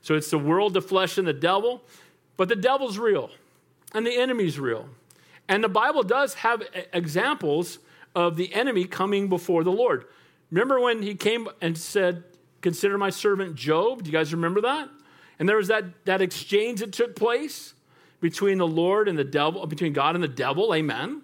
[0.02, 1.82] So it's the world, the flesh, and the devil,
[2.36, 3.30] but the devil's real,
[3.94, 4.88] and the enemy's real.
[5.48, 6.62] And the Bible does have
[6.92, 7.78] examples
[8.14, 10.04] of the enemy coming before the Lord.
[10.50, 12.24] Remember when he came and said,
[12.62, 14.02] Consider my servant Job?
[14.02, 14.88] Do you guys remember that?
[15.38, 17.74] And there was that, that exchange that took place
[18.20, 21.22] between the Lord and the devil, between God and the devil, amen.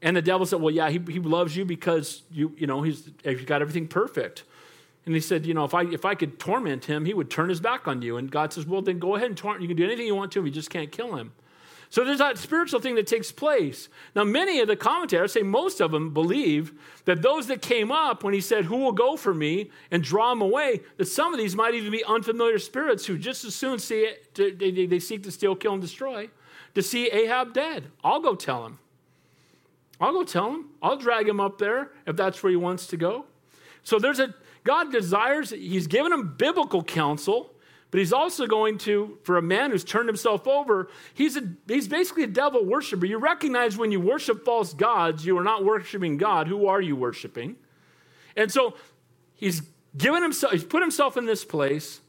[0.00, 3.10] And the devil said, Well, yeah, he, he loves you because you, you know, he's,
[3.24, 4.44] he's got everything perfect.
[5.04, 7.48] And he said, You know, if I, if I could torment him, he would turn
[7.48, 8.16] his back on you.
[8.16, 9.62] And God says, Well, then go ahead and torment.
[9.62, 11.32] You can do anything you want to him, you just can't kill him.
[11.90, 13.88] So there's that spiritual thing that takes place.
[14.14, 16.72] Now, many of the commentators, say most of them, believe
[17.06, 20.30] that those that came up when he said, Who will go for me and draw
[20.30, 23.78] them away, that some of these might even be unfamiliar spirits who just as soon
[23.78, 26.28] see it, they, they seek to steal, kill, and destroy,
[26.74, 27.84] to see Ahab dead.
[28.04, 28.78] I'll go tell him.
[30.00, 30.66] I'll go tell him.
[30.82, 33.24] I'll drag him up there if that's where he wants to go.
[33.82, 37.54] So there's a, God desires, he's given him biblical counsel
[37.90, 41.88] but he's also going to, for a man who's turned himself over, he's, a, he's
[41.88, 43.06] basically a devil worshiper.
[43.06, 46.48] You recognize when you worship false gods, you are not worshiping God.
[46.48, 47.56] Who are you worshiping?
[48.36, 48.74] And so
[49.36, 49.62] he's
[49.96, 52.00] given himself, he's put himself in this place.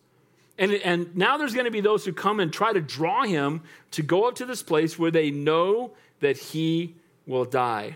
[0.58, 3.62] And, and now there's going to be those who come and try to draw him
[3.92, 7.96] to go up to this place where they know that he will die.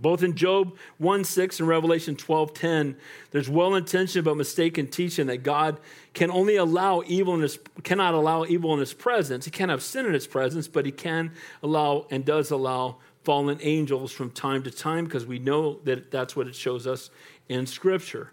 [0.00, 2.96] Both in Job 1 6 and Revelation 12 10,
[3.30, 5.80] there's well intentioned but mistaken teaching that God
[6.14, 9.44] can only allow evil in his, cannot allow evil in his presence.
[9.44, 11.32] He can't have sin in his presence, but he can
[11.62, 16.36] allow and does allow fallen angels from time to time because we know that that's
[16.36, 17.10] what it shows us
[17.48, 18.32] in Scripture.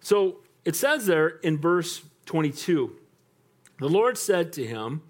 [0.00, 2.96] So it says there in verse 22
[3.78, 5.02] the Lord said to him,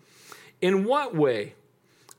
[0.61, 1.55] In what way?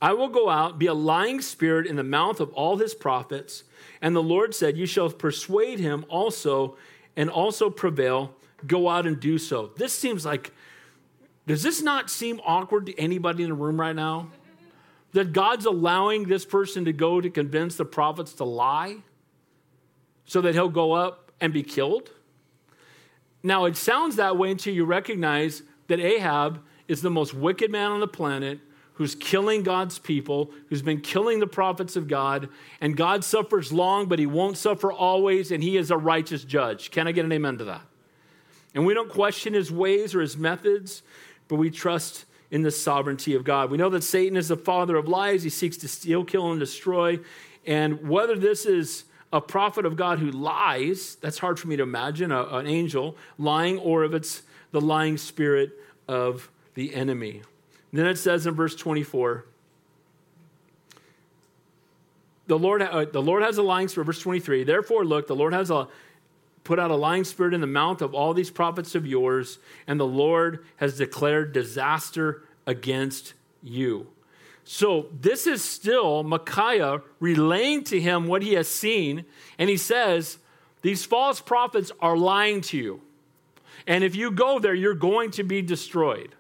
[0.02, 3.64] I will go out, be a lying spirit in the mouth of all his prophets.
[4.02, 6.78] And the Lord said, You shall persuade him also,
[7.16, 8.36] and also prevail.
[8.68, 9.72] Go out and do so.
[9.78, 10.52] This seems like,
[11.48, 14.30] does this not seem awkward to anybody in the room right now?
[15.14, 18.98] That God's allowing this person to go to convince the prophets to lie
[20.26, 22.10] so that he'll go up and be killed?
[23.44, 27.92] Now, it sounds that way until you recognize that Ahab is the most wicked man
[27.92, 28.60] on the planet
[28.96, 32.50] who's killing God's people, who's been killing the prophets of God,
[32.82, 36.92] and God suffers long, but he won't suffer always, and he is a righteous judge.
[36.92, 37.82] Can I get an amen to that?
[38.74, 41.02] And we don't question his ways or his methods,
[41.48, 43.70] but we trust in the sovereignty of God.
[43.70, 45.44] We know that Satan is the father of lies.
[45.44, 47.20] He seeks to steal, kill, and destroy.
[47.66, 51.84] And whether this is a prophet of God who lies, that's hard for me to
[51.84, 55.72] imagine, a, an angel lying, or if it's the lying spirit
[56.08, 57.42] of the enemy.
[57.98, 59.46] Then it says in verse 24,
[62.48, 64.64] the Lord, uh, the Lord has a lying spirit, verse 23.
[64.64, 65.88] Therefore, look, the Lord has a,
[66.64, 70.00] put out a lying spirit in the mouth of all these prophets of yours, and
[70.00, 73.34] the Lord has declared disaster against
[73.64, 74.08] you.
[74.64, 79.26] So this is still Micaiah relaying to him what he has seen,
[79.58, 80.38] and he says,
[80.82, 83.02] These false prophets are lying to you.
[83.88, 86.36] And if you go there, you're going to be destroyed.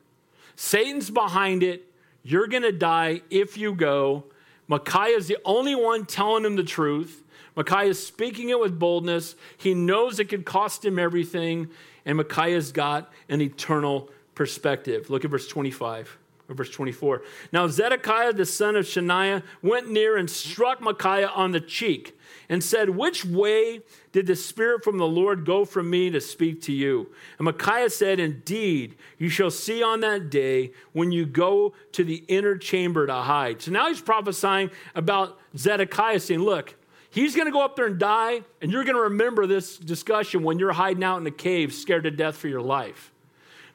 [0.55, 1.91] Satan's behind it.
[2.23, 4.25] You're going to die if you go.
[4.67, 7.23] Micaiah is the only one telling him the truth.
[7.55, 9.35] Micaiah is speaking it with boldness.
[9.57, 11.69] He knows it could cost him everything,
[12.05, 15.09] and Micaiah's got an eternal perspective.
[15.09, 17.23] Look at verse 25 or verse 24.
[17.51, 22.17] Now Zedekiah the son of Chenaanah went near and struck Micaiah on the cheek
[22.49, 23.81] and said, Which way
[24.11, 27.09] did the Spirit from the Lord go from me to speak to you?
[27.37, 32.23] And Micaiah said, Indeed, you shall see on that day when you go to the
[32.27, 33.61] inner chamber to hide.
[33.61, 36.75] So now he's prophesying about Zedekiah, saying, Look,
[37.09, 40.43] He's going to go up there and die, and you're going to remember this discussion
[40.43, 43.13] when you're hiding out in a cave, scared to death for your life.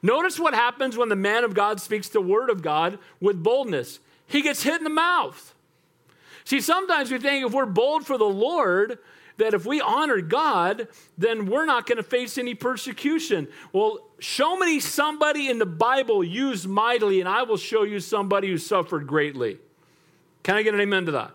[0.01, 3.99] Notice what happens when the man of God speaks the word of God with boldness.
[4.25, 5.53] He gets hit in the mouth.
[6.43, 8.97] See, sometimes we think if we're bold for the Lord,
[9.37, 10.87] that if we honor God,
[11.17, 13.47] then we're not going to face any persecution.
[13.73, 18.47] Well, show me somebody in the Bible used mightily, and I will show you somebody
[18.49, 19.59] who suffered greatly.
[20.43, 21.31] Can I get an amen to that?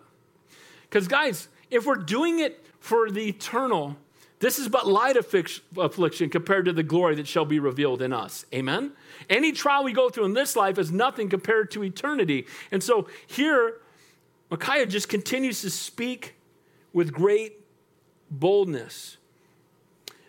[0.82, 3.96] Because, guys, if we're doing it for the eternal,
[4.38, 8.44] this is but light affliction compared to the glory that shall be revealed in us.
[8.52, 8.92] Amen?
[9.30, 12.46] Any trial we go through in this life is nothing compared to eternity.
[12.70, 13.80] And so here,
[14.50, 16.34] Micaiah just continues to speak
[16.92, 17.60] with great
[18.30, 19.16] boldness.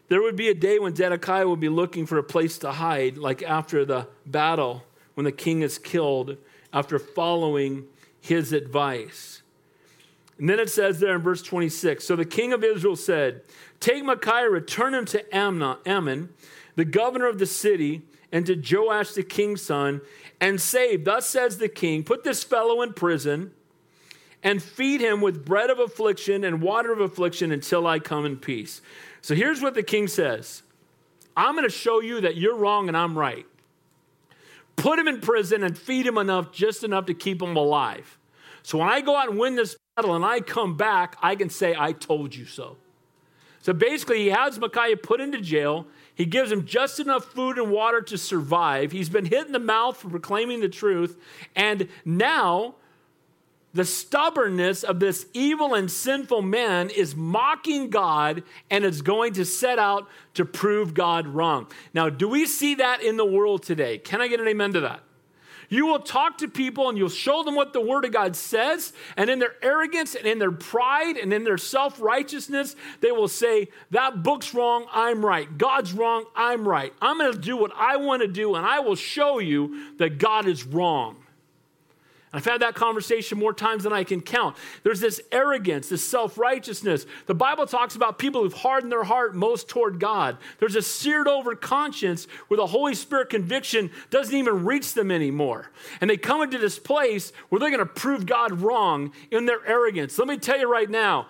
[0.08, 3.18] There would be a day when Zedekiah would be looking for a place to hide,
[3.18, 4.86] like after the battle,
[5.16, 6.38] when the king is killed,
[6.72, 7.88] after following
[8.22, 9.42] his advice.
[10.40, 13.42] And then it says there in verse 26 So the king of Israel said,
[13.80, 16.30] Take Micaiah, return him to Amon, Ammon,
[16.76, 20.02] the governor of the city, and to Joash the king's son,
[20.40, 23.52] and say, Thus says the king, put this fellow in prison
[24.44, 28.38] and feed him with bread of affliction and water of affliction until I come in
[28.38, 28.82] peace.
[29.22, 30.64] So here's what the king says
[31.36, 33.46] I'm going to show you that you're wrong and I'm right.
[34.76, 38.18] Put him in prison and feed him enough, just enough to keep him alive.
[38.62, 41.50] So when I go out and win this battle and I come back, I can
[41.50, 42.78] say, I told you so.
[43.64, 45.88] So basically, he has Micaiah put into jail.
[46.14, 48.92] He gives him just enough food and water to survive.
[48.92, 51.18] He's been hit in the mouth for proclaiming the truth.
[51.56, 52.76] And now
[53.74, 59.46] the stubbornness of this evil and sinful man is mocking God and is going to
[59.46, 61.68] set out to prove God wrong.
[61.94, 63.98] Now, do we see that in the world today?
[63.98, 65.02] Can I get an amen to that?
[65.70, 68.94] You will talk to people and you'll show them what the Word of God says,
[69.16, 73.28] and in their arrogance and in their pride and in their self righteousness, they will
[73.28, 75.58] say, That book's wrong, I'm right.
[75.58, 76.94] God's wrong, I'm right.
[77.02, 80.18] I'm going to do what I want to do, and I will show you that
[80.18, 81.18] God is wrong.
[82.38, 84.58] I've had that conversation more times than I can count.
[84.84, 87.08] There's this arrogance, this self righteousness.
[87.26, 90.38] The Bible talks about people who've hardened their heart most toward God.
[90.60, 95.72] There's a seared over conscience where the Holy Spirit conviction doesn't even reach them anymore.
[96.00, 99.66] And they come into this place where they're going to prove God wrong in their
[99.66, 100.20] arrogance.
[100.20, 101.30] Let me tell you right now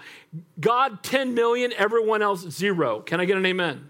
[0.60, 3.00] God 10 million, everyone else zero.
[3.00, 3.90] Can I get an amen?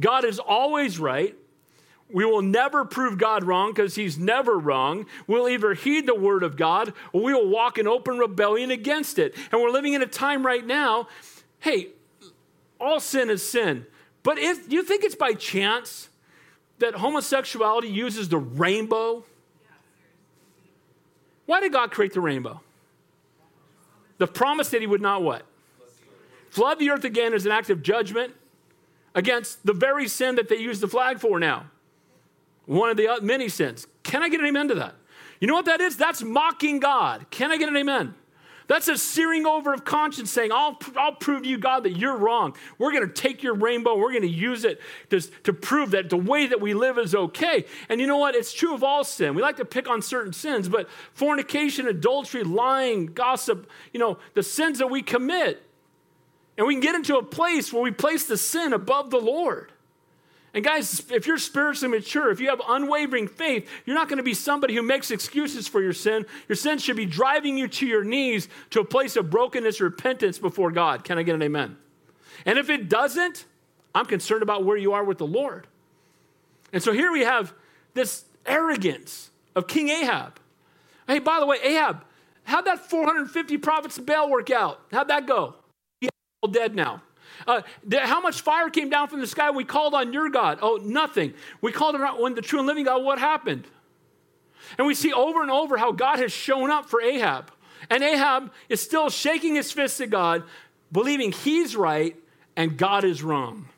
[0.00, 1.36] God is always right.
[2.12, 5.06] We will never prove God wrong because he's never wrong.
[5.26, 9.18] We'll either heed the word of God or we will walk in open rebellion against
[9.18, 9.34] it.
[9.50, 11.08] And we're living in a time right now,
[11.58, 11.88] hey,
[12.80, 13.86] all sin is sin.
[14.22, 16.08] But if, you think it's by chance
[16.78, 19.24] that homosexuality uses the rainbow?
[21.46, 22.60] Why did God create the rainbow?
[24.18, 25.44] The promise that he would not what?
[26.50, 28.34] Flood the earth again as an act of judgment
[29.14, 31.66] against the very sin that they use the flag for now
[32.66, 33.86] one of the many sins.
[34.02, 34.94] Can I get an amen to that?
[35.40, 35.96] You know what that is?
[35.96, 37.26] That's mocking God.
[37.30, 38.14] Can I get an amen?
[38.68, 42.16] That's a searing over of conscience saying, I'll, I'll prove to you, God, that you're
[42.16, 42.56] wrong.
[42.78, 46.10] We're going to take your rainbow, we're going to use it to, to prove that
[46.10, 47.64] the way that we live is okay.
[47.88, 48.34] And you know what?
[48.34, 49.34] It's true of all sin.
[49.34, 54.42] We like to pick on certain sins, but fornication, adultery, lying, gossip, you know, the
[54.42, 55.62] sins that we commit.
[56.58, 59.70] And we can get into a place where we place the sin above the Lord.
[60.56, 64.22] And guys, if you're spiritually mature, if you have unwavering faith, you're not going to
[64.22, 66.24] be somebody who makes excuses for your sin.
[66.48, 70.38] Your sin should be driving you to your knees to a place of brokenness, repentance
[70.38, 71.04] before God.
[71.04, 71.76] Can I get an amen?
[72.46, 73.44] And if it doesn't,
[73.94, 75.66] I'm concerned about where you are with the Lord.
[76.72, 77.52] And so here we have
[77.92, 80.40] this arrogance of King Ahab.
[81.06, 82.02] Hey, by the way, Ahab,
[82.44, 84.80] how'd that 450 prophets of Baal work out?
[84.90, 85.56] How'd that go?
[86.00, 86.08] He's
[86.40, 87.02] all dead now.
[87.46, 87.62] Uh,
[87.92, 90.58] how much fire came down from the sky we called on your God?
[90.62, 91.34] Oh, nothing.
[91.60, 93.02] We called on the true and living God.
[93.02, 93.66] What happened?
[94.78, 97.50] And we see over and over how God has shown up for Ahab.
[97.90, 100.44] And Ahab is still shaking his fist at God,
[100.90, 102.16] believing he's right
[102.56, 103.68] and God is wrong.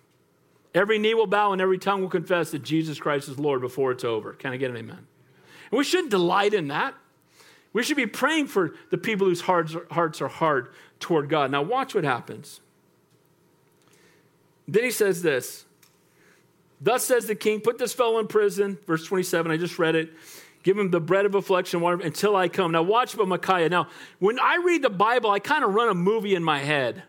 [0.75, 3.91] Every knee will bow and every tongue will confess that Jesus Christ is Lord before
[3.91, 4.33] it's over.
[4.35, 5.07] Can I get an amen?
[5.71, 6.95] And we shouldn't delight in that.
[7.73, 9.75] We should be praying for the people whose hearts
[10.23, 10.69] are hard
[11.01, 11.51] toward God.
[11.51, 12.61] Now, watch what happens.
[14.69, 15.65] Then he says this
[16.81, 18.79] Thus says the king, put this fellow in prison.
[18.87, 20.13] Verse 27, I just read it.
[20.63, 22.73] Give him the bread of affliction until I come.
[22.73, 23.69] Now, watch about Micaiah.
[23.69, 23.89] Now,
[24.19, 27.05] when I read the Bible, I kind of run a movie in my head.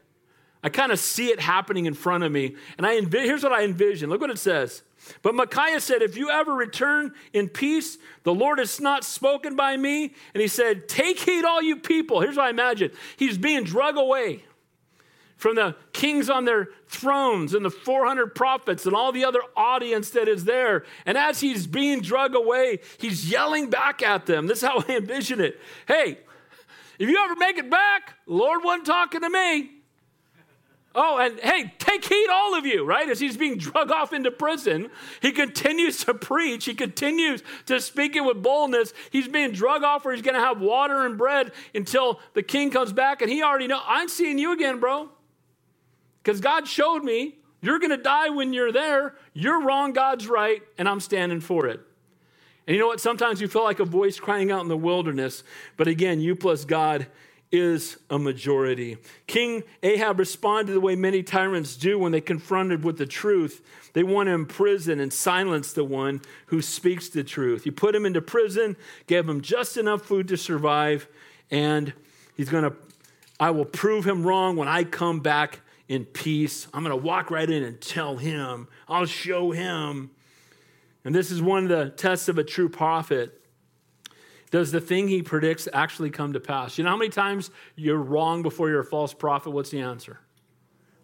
[0.64, 2.55] I kind of see it happening in front of me.
[2.78, 4.10] And I env- here's what I envision.
[4.10, 4.84] Look what it says.
[5.22, 9.78] But Micaiah said, If you ever return in peace, the Lord has not spoken by
[9.78, 10.14] me.
[10.34, 12.22] And he said, Take heed, all you people.
[12.22, 14.43] Here's what I imagine He's being drug away.
[15.40, 20.10] From the kings on their thrones and the 400 prophets and all the other audience
[20.12, 20.84] that is there.
[21.06, 24.48] And as he's being drug away, he's yelling back at them.
[24.48, 25.58] This is how I envision it.
[25.88, 26.20] Hey,
[27.00, 29.72] if you ever make it back, Lord wasn't talking to me.
[30.94, 33.08] Oh, and hey, take heed, all of you, right?
[33.08, 34.90] As he's being drug off into prison,
[35.22, 36.66] he continues to preach.
[36.66, 38.92] He continues to speak it with boldness.
[39.10, 42.72] He's being drug off where he's going to have water and bread until the king
[42.72, 43.22] comes back.
[43.22, 45.10] And he already know, I'm seeing you again, bro.
[46.24, 49.15] Because God showed me you're going to die when you're there.
[49.34, 51.82] You're wrong, God's right, and I'm standing for it.
[52.67, 53.01] And you know what?
[53.01, 55.43] Sometimes you feel like a voice crying out in the wilderness,
[55.76, 57.07] but again, you plus God
[57.51, 58.97] is a majority.
[59.26, 63.63] King Ahab responded the way many tyrants do when they confronted with the truth.
[63.93, 67.63] They want to imprison and silence the one who speaks the truth.
[67.63, 71.07] He put him into prison, gave him just enough food to survive,
[71.49, 71.91] and
[72.38, 72.76] he's going to,
[73.39, 76.68] I will prove him wrong when I come back in peace.
[76.74, 80.12] I'm going to walk right in and tell him, I'll show him.
[81.04, 83.36] And this is one of the tests of a true prophet.
[84.52, 86.78] Does the thing he predicts actually come to pass?
[86.78, 89.50] You know how many times you're wrong before you're a false prophet?
[89.50, 90.20] What's the answer?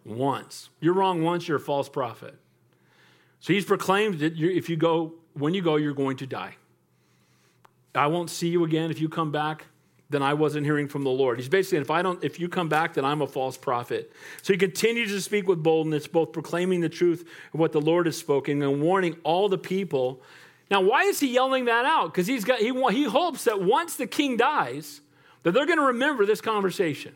[0.06, 0.70] Once.
[0.80, 2.36] You're wrong once, you're a false prophet.
[3.40, 6.56] So he's proclaimed that if you go, when you go, you're going to die.
[7.94, 9.66] I won't see you again if you come back
[10.10, 11.40] then I wasn't hearing from the Lord.
[11.40, 14.12] He's basically if I don't, if you come back, then I'm a false prophet.
[14.44, 18.06] So he continues to speak with boldness, both proclaiming the truth of what the Lord
[18.06, 20.22] has spoken and warning all the people.
[20.70, 22.14] Now, why is he yelling that out?
[22.14, 25.02] Because he's got he, he hopes that once the king dies,
[25.44, 27.14] that they're going to remember this conversation.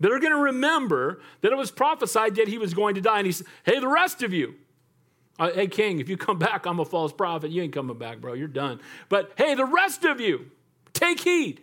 [0.00, 3.18] That are going to remember that it was prophesied that he was going to die.
[3.18, 4.56] And he said, Hey, the rest of you,
[5.38, 7.50] uh, hey, king, if you come back, I'm a false prophet.
[7.50, 8.34] You ain't coming back, bro.
[8.34, 8.80] You're done.
[9.08, 10.50] But hey, the rest of you,
[10.92, 11.62] take heed.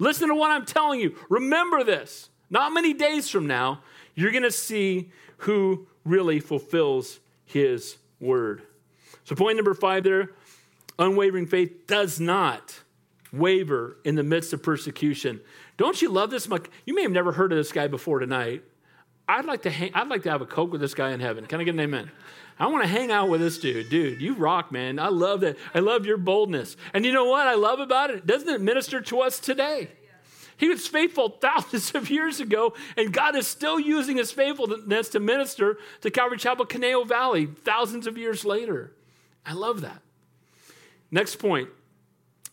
[0.00, 1.14] Listen to what I'm telling you.
[1.28, 2.30] Remember this.
[2.48, 3.82] Not many days from now,
[4.16, 8.62] you're going to see who really fulfills his word.
[9.24, 10.30] So, point number five there
[10.98, 12.80] unwavering faith does not
[13.32, 15.40] waver in the midst of persecution.
[15.76, 16.48] Don't you love this?
[16.84, 18.64] You may have never heard of this guy before tonight.
[19.28, 21.46] I'd like to hang, I'd like to have a coke with this guy in heaven.
[21.46, 22.10] Can I get an amen?
[22.60, 23.88] I want to hang out with this dude.
[23.88, 24.98] Dude, you rock, man.
[24.98, 25.56] I love that.
[25.74, 26.76] I love your boldness.
[26.92, 28.26] And you know what I love about it?
[28.26, 29.88] Doesn't it minister to us today?
[30.58, 35.20] He was faithful thousands of years ago, and God is still using his faithfulness to
[35.20, 38.92] minister to Calvary Chapel, Conejo Valley, thousands of years later.
[39.46, 40.02] I love that.
[41.10, 41.70] Next point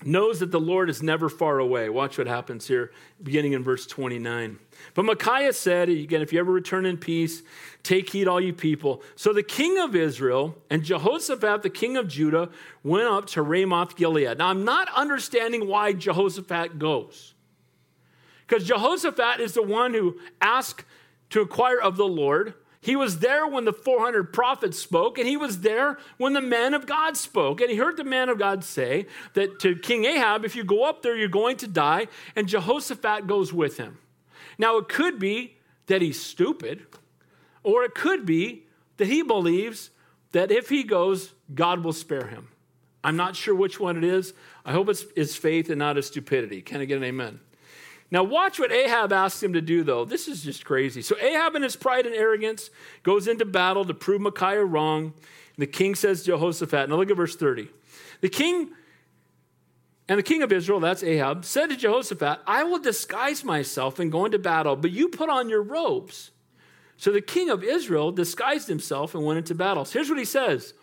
[0.06, 1.90] knows that the Lord is never far away.
[1.90, 2.92] Watch what happens here,
[3.22, 4.60] beginning in verse 29.
[4.94, 7.42] But Micaiah said, again, if you ever return in peace,
[7.84, 9.02] take heed, all you people.
[9.16, 12.50] So the king of Israel and Jehoshaphat, the king of Judah,
[12.84, 14.38] went up to Ramoth Gilead.
[14.38, 17.34] Now, I'm not understanding why Jehoshaphat goes.
[18.48, 20.86] Because Jehoshaphat is the one who asked
[21.32, 22.54] to inquire of the Lord.
[22.80, 26.74] He was there when the 400 prophets spoke, and he was there when the man
[26.74, 27.60] of God spoke.
[27.60, 30.84] And he heard the man of God say that to King Ahab, if you go
[30.84, 32.08] up there, you're going to die.
[32.36, 33.98] And Jehoshaphat goes with him.
[34.58, 35.58] Now, it could be
[35.88, 36.86] that he's stupid,
[37.64, 38.66] or it could be
[38.98, 39.90] that he believes
[40.32, 42.50] that if he goes, God will spare him.
[43.04, 44.34] I'm not sure which one it is.
[44.66, 46.62] I hope it's his faith and not his stupidity.
[46.62, 47.40] Can I get an amen?
[48.10, 50.06] Now, watch what Ahab asks him to do, though.
[50.06, 51.02] This is just crazy.
[51.02, 52.70] So, Ahab, in his pride and arrogance,
[53.04, 55.14] goes into battle to prove Micaiah wrong.
[55.58, 57.68] The king says to Jehoshaphat, now look at verse 30.
[58.22, 58.70] The king
[60.10, 64.12] and the king of Israel, that's Ahab, said to Jehoshaphat, I will disguise myself and
[64.12, 66.32] go into battle, but you put on your robes.
[66.96, 69.86] So the king of Israel disguised himself and went into battle.
[69.86, 70.74] So here's what he says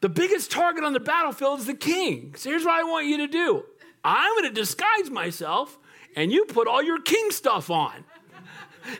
[0.00, 2.34] The biggest target on the battlefield is the king.
[2.36, 3.64] So here's what I want you to do
[4.02, 5.78] I'm going to disguise myself
[6.16, 8.04] and you put all your king stuff on.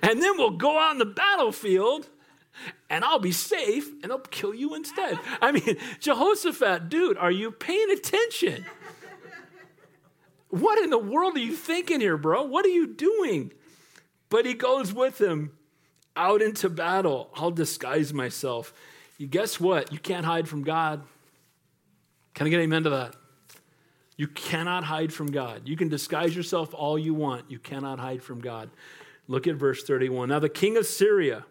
[0.03, 2.09] And then we'll go out on the battlefield
[2.89, 5.19] and I'll be safe and I'll kill you instead.
[5.41, 8.65] I mean, Jehoshaphat, dude, are you paying attention?
[10.51, 12.43] What in the world are you thinking here, bro?
[12.43, 13.53] What are you doing?
[14.29, 15.53] But he goes with him
[16.17, 17.31] out into battle.
[17.35, 18.73] I'll disguise myself.
[19.17, 19.93] You guess what?
[19.93, 21.03] You can't hide from God.
[22.35, 23.17] Can I get amen to that?
[24.21, 25.63] You cannot hide from God.
[25.65, 27.51] You can disguise yourself all you want.
[27.51, 28.69] You cannot hide from God.
[29.29, 30.29] Look at verse 31.
[30.29, 31.47] Now, the king of Syria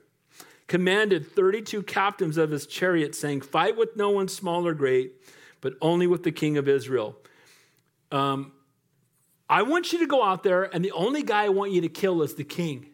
[0.68, 5.14] commanded 32 captains of his chariot, saying, Fight with no one small or great,
[5.62, 7.18] but only with the king of Israel.
[8.12, 8.52] Um,
[9.50, 11.90] I want you to go out there, and the only guy I want you to
[11.90, 12.86] kill is the king.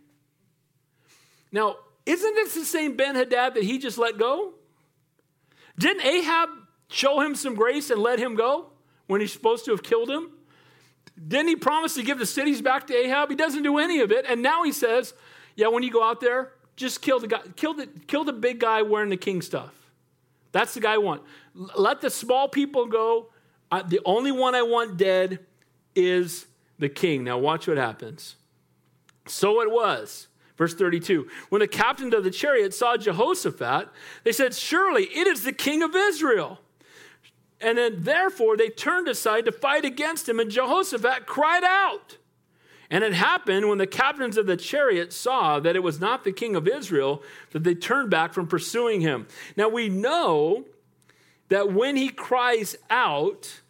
[1.52, 4.54] Now, isn't this the same Ben Hadad that he just let go?
[5.78, 6.48] Didn't Ahab
[6.88, 8.72] show him some grace and let him go?
[9.08, 10.32] When he's supposed to have killed him?
[11.28, 13.30] Didn't he promise to give the cities back to Ahab?
[13.30, 14.26] He doesn't do any of it.
[14.28, 15.14] And now he says,
[15.56, 18.60] Yeah, when you go out there, just kill the guy, kill the, kill the big
[18.60, 19.74] guy wearing the king stuff.
[20.52, 21.22] That's the guy I want.
[21.54, 23.30] Let the small people go.
[23.72, 25.40] I, the only one I want dead
[25.96, 26.46] is
[26.80, 27.24] the king.
[27.24, 28.36] Now, watch what happens.
[29.28, 30.28] So it was.
[30.58, 33.90] Verse 32 When the captains of the chariot saw Jehoshaphat,
[34.24, 36.60] they said, Surely it is the king of Israel.
[37.62, 42.18] And then, therefore, they turned aside to fight against him, and Jehoshaphat cried out.
[42.90, 46.32] And it happened when the captains of the chariot saw that it was not the
[46.32, 49.28] king of Israel that they turned back from pursuing him.
[49.58, 50.66] Now we know
[51.50, 53.62] that when he cries out,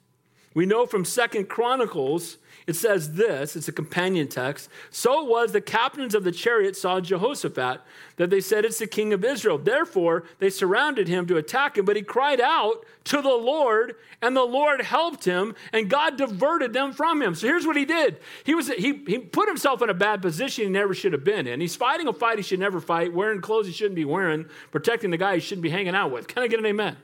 [0.54, 4.70] we know from Second Chronicles it says this, it's a companion text.
[4.90, 7.82] So it was the captains of the chariot saw Jehoshaphat
[8.16, 9.60] that they said, It's the king of Israel.
[9.60, 14.36] Therefore, they surrounded him to attack him, but he cried out to the Lord, and
[14.36, 17.36] the Lord helped him, and God diverted them from him.
[17.36, 20.64] So here's what he did he, was, he, he put himself in a bad position
[20.64, 21.62] he never should have been in.
[21.62, 25.12] He's fighting a fight he should never fight, wearing clothes he shouldn't be wearing, protecting
[25.12, 26.28] the guy he shouldn't be hanging out with.
[26.28, 26.98] Can I get an amen?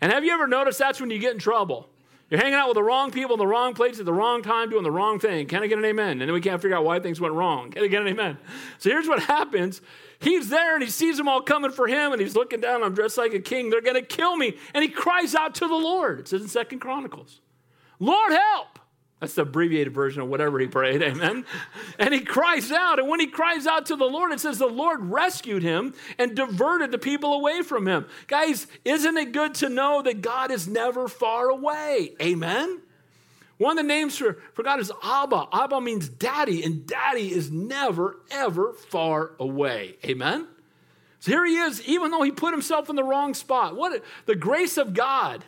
[0.00, 1.88] And have you ever noticed that's when you get in trouble?
[2.32, 4.70] You're hanging out with the wrong people in the wrong place at the wrong time
[4.70, 5.46] doing the wrong thing.
[5.46, 6.12] Can I get an amen?
[6.12, 7.70] And then we can't figure out why things went wrong.
[7.70, 8.38] Can I get an amen?
[8.78, 9.82] So here's what happens.
[10.18, 12.82] He's there and he sees them all coming for him and he's looking down.
[12.82, 13.68] I'm dressed like a king.
[13.68, 14.56] They're going to kill me.
[14.72, 16.20] And he cries out to the Lord.
[16.20, 17.42] It says in Second Chronicles,
[17.98, 18.78] Lord, help.
[19.22, 21.44] That's the abbreviated version of whatever he prayed, amen.
[21.96, 24.66] and he cries out, and when he cries out to the Lord, it says the
[24.66, 28.06] Lord rescued him and diverted the people away from him.
[28.26, 32.14] Guys, isn't it good to know that God is never far away?
[32.20, 32.80] Amen.
[33.58, 35.46] One of the names for, for God is Abba.
[35.52, 39.98] Abba means daddy, and daddy is never, ever far away.
[40.04, 40.48] Amen.
[41.20, 43.76] So here he is, even though he put himself in the wrong spot.
[43.76, 45.44] What the grace of God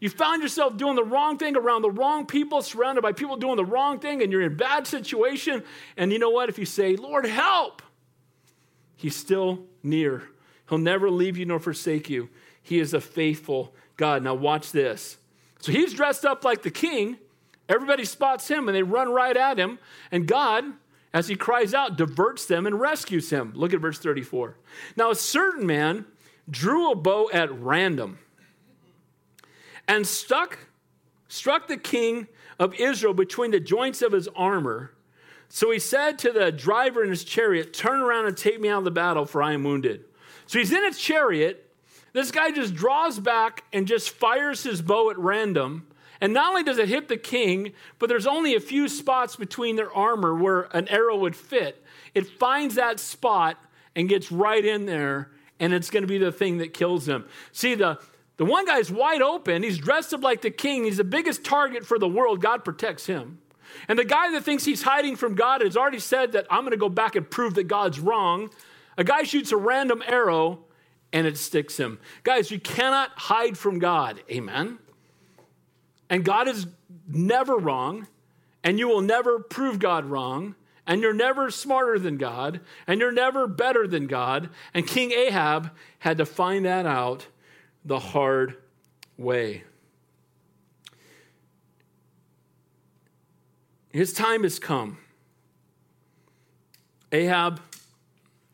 [0.00, 3.56] you found yourself doing the wrong thing around the wrong people, surrounded by people doing
[3.56, 5.62] the wrong thing, and you're in a bad situation.
[5.96, 6.48] And you know what?
[6.48, 7.82] If you say, Lord, help,
[8.96, 10.22] He's still near.
[10.68, 12.28] He'll never leave you nor forsake you.
[12.62, 14.22] He is a faithful God.
[14.22, 15.18] Now, watch this.
[15.60, 17.18] So he's dressed up like the king.
[17.68, 19.78] Everybody spots him and they run right at him.
[20.10, 20.64] And God,
[21.12, 23.52] as he cries out, diverts them and rescues him.
[23.54, 24.56] Look at verse 34.
[24.96, 26.06] Now, a certain man
[26.48, 28.18] drew a bow at random
[29.88, 30.58] and stuck,
[31.28, 32.28] struck the king
[32.58, 34.92] of Israel between the joints of his armor.
[35.48, 38.78] So he said to the driver in his chariot, Turn around and take me out
[38.78, 40.04] of the battle, for I am wounded.
[40.46, 41.62] So he's in a chariot.
[42.12, 45.86] This guy just draws back and just fires his bow at random.
[46.20, 49.76] And not only does it hit the king, but there's only a few spots between
[49.76, 51.84] their armor where an arrow would fit.
[52.14, 53.62] It finds that spot
[53.94, 55.30] and gets right in there,
[55.60, 57.26] and it's going to be the thing that kills him.
[57.52, 57.98] See, the,
[58.36, 59.62] the one guy's wide open.
[59.62, 60.84] He's dressed up like the king.
[60.84, 62.40] He's the biggest target for the world.
[62.40, 63.38] God protects him.
[63.88, 66.72] And the guy that thinks he's hiding from God has already said that I'm going
[66.72, 68.50] to go back and prove that God's wrong.
[68.96, 70.60] A guy shoots a random arrow
[71.12, 71.98] and it sticks him.
[72.24, 74.22] Guys, you cannot hide from God.
[74.30, 74.78] Amen.
[76.10, 76.66] And God is
[77.08, 78.06] never wrong,
[78.62, 80.54] and you will never prove God wrong,
[80.86, 84.50] and you're never smarter than God, and you're never better than God.
[84.72, 85.70] And King Ahab
[86.00, 87.26] had to find that out
[87.86, 88.56] the hard
[89.16, 89.62] way.
[93.90, 94.98] His time has come.
[97.12, 97.60] Ahab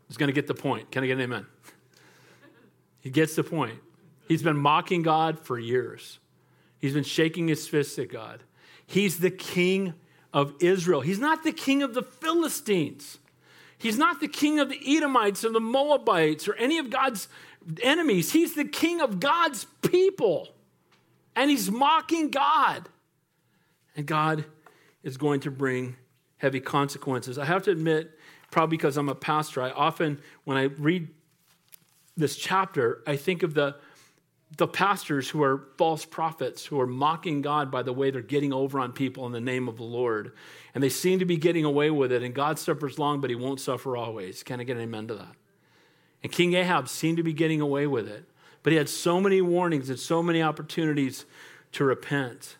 [0.08, 0.92] is going to get the point.
[0.92, 1.46] Can I get an amen?
[3.00, 3.80] He gets the point.
[4.28, 6.20] He's been mocking God for years.
[6.78, 8.42] He's been shaking his fist at God.
[8.86, 9.94] He's the king
[10.32, 11.00] of Israel.
[11.00, 13.18] He's not the king of the Philistines.
[13.78, 17.26] He's not the king of the Edomites or the Moabites or any of God's
[17.82, 18.32] enemies.
[18.32, 20.48] He's the king of God's people.
[21.34, 22.88] And he's mocking God.
[23.96, 24.44] And God
[25.02, 25.96] is going to bring
[26.38, 27.38] heavy consequences.
[27.38, 28.18] I have to admit,
[28.50, 31.08] probably because I'm a pastor, I often, when I read
[32.16, 33.76] this chapter, I think of the,
[34.58, 38.52] the pastors who are false prophets, who are mocking God by the way they're getting
[38.52, 40.32] over on people in the name of the Lord.
[40.74, 43.36] And they seem to be getting away with it, and God suffers long, but he
[43.36, 44.42] won't suffer always.
[44.42, 45.34] Can I get an amen to that?
[46.22, 48.24] And King Ahab seemed to be getting away with it.
[48.62, 51.24] But he had so many warnings and so many opportunities
[51.72, 52.56] to repent.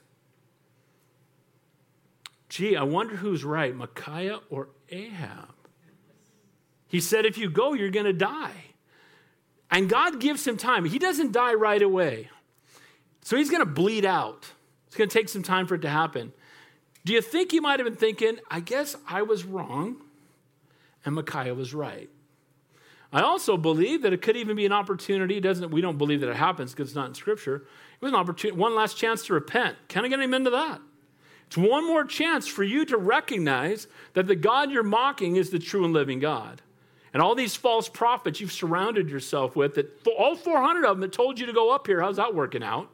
[2.49, 5.55] Gee, I wonder who's right, Micaiah or Ahab?
[6.89, 8.53] He said, if you go, you're going to die.
[9.71, 10.85] And God gives him time.
[10.85, 12.29] He doesn't die right away.
[13.23, 14.51] So he's going to bleed out.
[14.87, 16.33] It's going to take some time for it to happen.
[17.05, 19.97] Do you think he might have been thinking, I guess I was wrong
[21.05, 22.11] and Micaiah was right?
[23.13, 25.39] I also believe that it could even be an opportunity.
[25.39, 27.57] Doesn't, we don't believe that it happens because it's not in Scripture.
[27.57, 29.77] It was an opportunity, one last chance to repent.
[29.89, 30.81] Can I get him into that?
[31.47, 35.59] It's one more chance for you to recognize that the God you're mocking is the
[35.59, 36.63] true and living God.
[37.13, 41.13] And all these false prophets you've surrounded yourself with, that all 400 of them that
[41.13, 42.89] told you to go up here, how's that working out?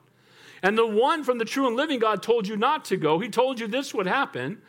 [0.61, 3.21] And the one from the true and living God told you not to go.
[3.21, 4.61] He told you this would happen.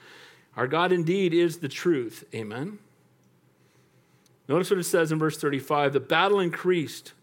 [0.56, 2.24] Our God indeed is the truth.
[2.36, 2.78] Amen.
[4.50, 7.14] Notice what it says in verse 35 the battle increased.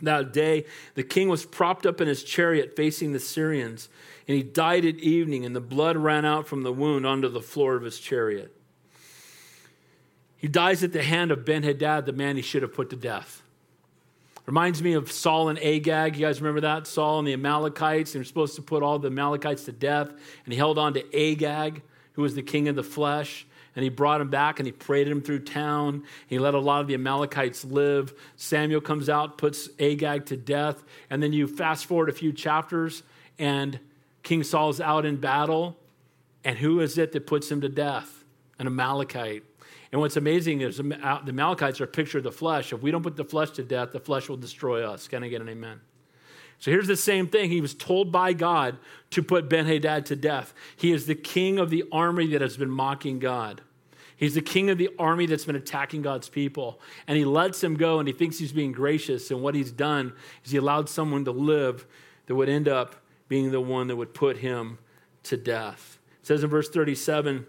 [0.00, 3.88] That day, the king was propped up in his chariot facing the Syrians,
[4.28, 7.40] and he died at evening, and the blood ran out from the wound onto the
[7.40, 8.54] floor of his chariot.
[10.36, 12.96] He dies at the hand of Ben Hadad, the man he should have put to
[12.96, 13.42] death.
[14.46, 16.14] Reminds me of Saul and Agag.
[16.14, 16.86] You guys remember that?
[16.86, 18.12] Saul and the Amalekites.
[18.12, 21.04] They were supposed to put all the Amalekites to death, and he held on to
[21.12, 21.82] Agag,
[22.12, 23.47] who was the king of the flesh.
[23.78, 26.02] And he brought him back and he paraded him through town.
[26.26, 28.12] He let a lot of the Amalekites live.
[28.34, 30.82] Samuel comes out, puts Agag to death.
[31.10, 33.04] And then you fast forward a few chapters,
[33.38, 33.78] and
[34.24, 35.76] King Saul's out in battle.
[36.42, 38.24] And who is it that puts him to death?
[38.58, 39.44] An Amalekite.
[39.92, 42.72] And what's amazing is the uh, Amalekites are a picture of the flesh.
[42.72, 45.06] If we don't put the flesh to death, the flesh will destroy us.
[45.06, 45.80] Can I get an amen?
[46.58, 47.48] So here's the same thing.
[47.48, 48.76] He was told by God
[49.10, 50.52] to put Ben Hadad to death.
[50.76, 53.62] He is the king of the army that has been mocking God.
[54.18, 56.80] He's the king of the army that's been attacking God's people.
[57.06, 59.30] And he lets him go and he thinks he's being gracious.
[59.30, 60.12] And what he's done
[60.44, 61.86] is he allowed someone to live
[62.26, 62.96] that would end up
[63.28, 64.78] being the one that would put him
[65.22, 65.98] to death.
[66.20, 67.46] It says in verse 37,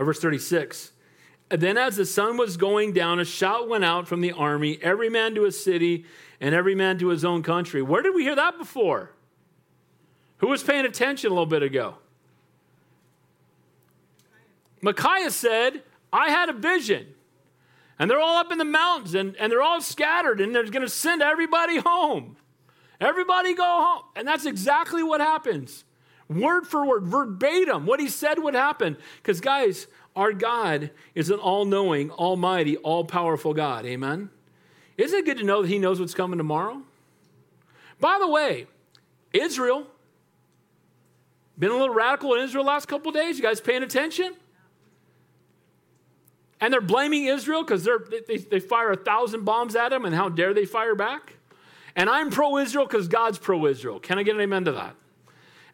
[0.00, 0.92] or verse 36.
[1.50, 4.78] And then, as the sun was going down, a shout went out from the army,
[4.82, 6.04] every man to his city,
[6.40, 7.82] and every man to his own country.
[7.82, 9.12] Where did we hear that before?
[10.38, 11.98] Who was paying attention a little bit ago?
[14.80, 17.06] Micaiah said, I had a vision.
[17.98, 20.82] And they're all up in the mountains and, and they're all scattered, and they're going
[20.82, 22.36] to send everybody home.
[23.00, 24.02] Everybody go home.
[24.14, 25.84] And that's exactly what happens
[26.28, 28.96] word for word, verbatim, what he said would happen.
[29.16, 33.86] Because, guys, our God is an all knowing, almighty, all powerful God.
[33.86, 34.30] Amen?
[34.96, 36.82] Isn't it good to know that he knows what's coming tomorrow?
[38.00, 38.66] By the way,
[39.32, 39.86] Israel,
[41.58, 43.38] been a little radical in Israel last couple days.
[43.38, 44.34] You guys paying attention?
[46.60, 47.88] And they're blaming Israel because
[48.26, 51.34] they, they fire a thousand bombs at them, and how dare they fire back?
[51.94, 54.00] And I'm pro Israel because God's pro Israel.
[54.00, 54.94] Can I get an amen to that?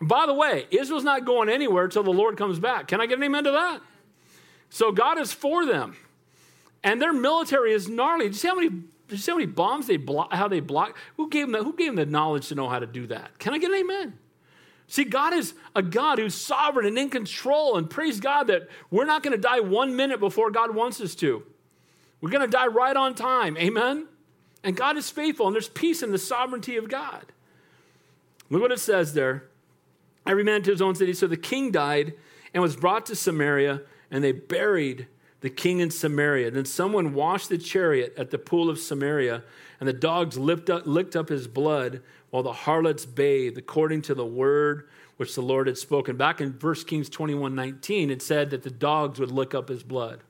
[0.01, 2.89] And by the way, Israel's not going anywhere until the Lord comes back.
[2.89, 3.81] Can I get an amen to that?
[4.71, 5.97] So God is for them.
[6.83, 8.27] And their military is gnarly.
[8.27, 8.71] Did you see how many,
[9.09, 10.97] you see how many bombs they block, how they block?
[11.17, 13.39] Who gave, them the, who gave them the knowledge to know how to do that?
[13.39, 14.19] Can I get an amen?
[14.87, 19.07] See, God is a God who's sovereign and in control, and praise God that we're
[19.07, 21.43] not going to die one minute before God wants us to.
[22.21, 23.57] We're going to die right on time.
[23.57, 24.07] Amen?
[24.63, 27.27] And God is faithful, and there's peace in the sovereignty of God.
[28.51, 29.45] Look what it says there
[30.27, 31.13] every man to his own city.
[31.13, 32.15] So the king died
[32.53, 35.07] and was brought to Samaria, and they buried
[35.41, 36.51] the king in Samaria.
[36.51, 39.43] Then someone washed the chariot at the pool of Samaria,
[39.81, 42.01] and the dogs licked up, licked up his blood
[42.35, 46.17] while the harlots bathed, according to the word which the Lord had spoken.
[46.17, 49.85] Back in 1 Kings 21 19, it said that the dogs would lick up his
[49.85, 50.25] blood.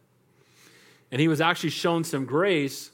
[1.11, 2.90] And he was actually shown some grace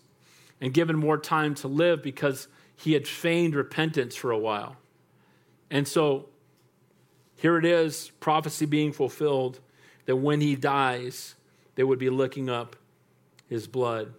[0.60, 2.46] and given more time to live because
[2.76, 4.76] he had feigned repentance for a while.
[5.72, 6.28] And so
[7.34, 9.58] here it is, prophecy being fulfilled,
[10.04, 11.34] that when he dies,
[11.74, 12.76] they would be licking up
[13.48, 14.14] his blood.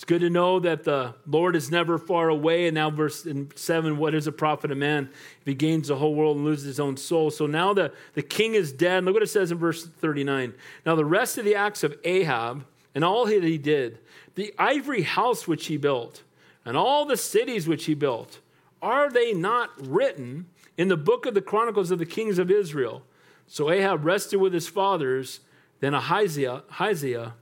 [0.00, 2.66] It's good to know that the Lord is never far away.
[2.66, 5.10] And now, verse 7 what is a profit of man
[5.42, 7.30] if he gains the whole world and loses his own soul?
[7.30, 9.04] So now the, the king is dead.
[9.04, 10.54] Look what it says in verse 39.
[10.86, 13.98] Now, the rest of the acts of Ahab and all that he did,
[14.36, 16.22] the ivory house which he built,
[16.64, 18.38] and all the cities which he built,
[18.80, 20.46] are they not written
[20.78, 23.02] in the book of the Chronicles of the Kings of Israel.
[23.46, 25.40] So Ahab rested with his fathers.
[25.80, 27.34] Then Ahaziah, Ahaziah,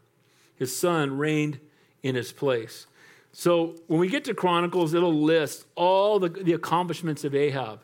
[0.56, 1.60] his son, reigned
[2.02, 2.86] in his place.
[3.32, 7.80] So when we get to Chronicles, it'll list all the, the accomplishments of Ahab.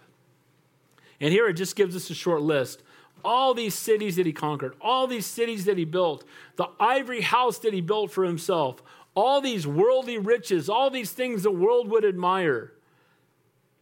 [1.20, 2.82] And here it just gives us a short list.
[3.24, 6.24] All these cities that he conquered, all these cities that he built,
[6.56, 8.82] the ivory house that he built for himself,
[9.14, 12.72] all these worldly riches, all these things the world would admire.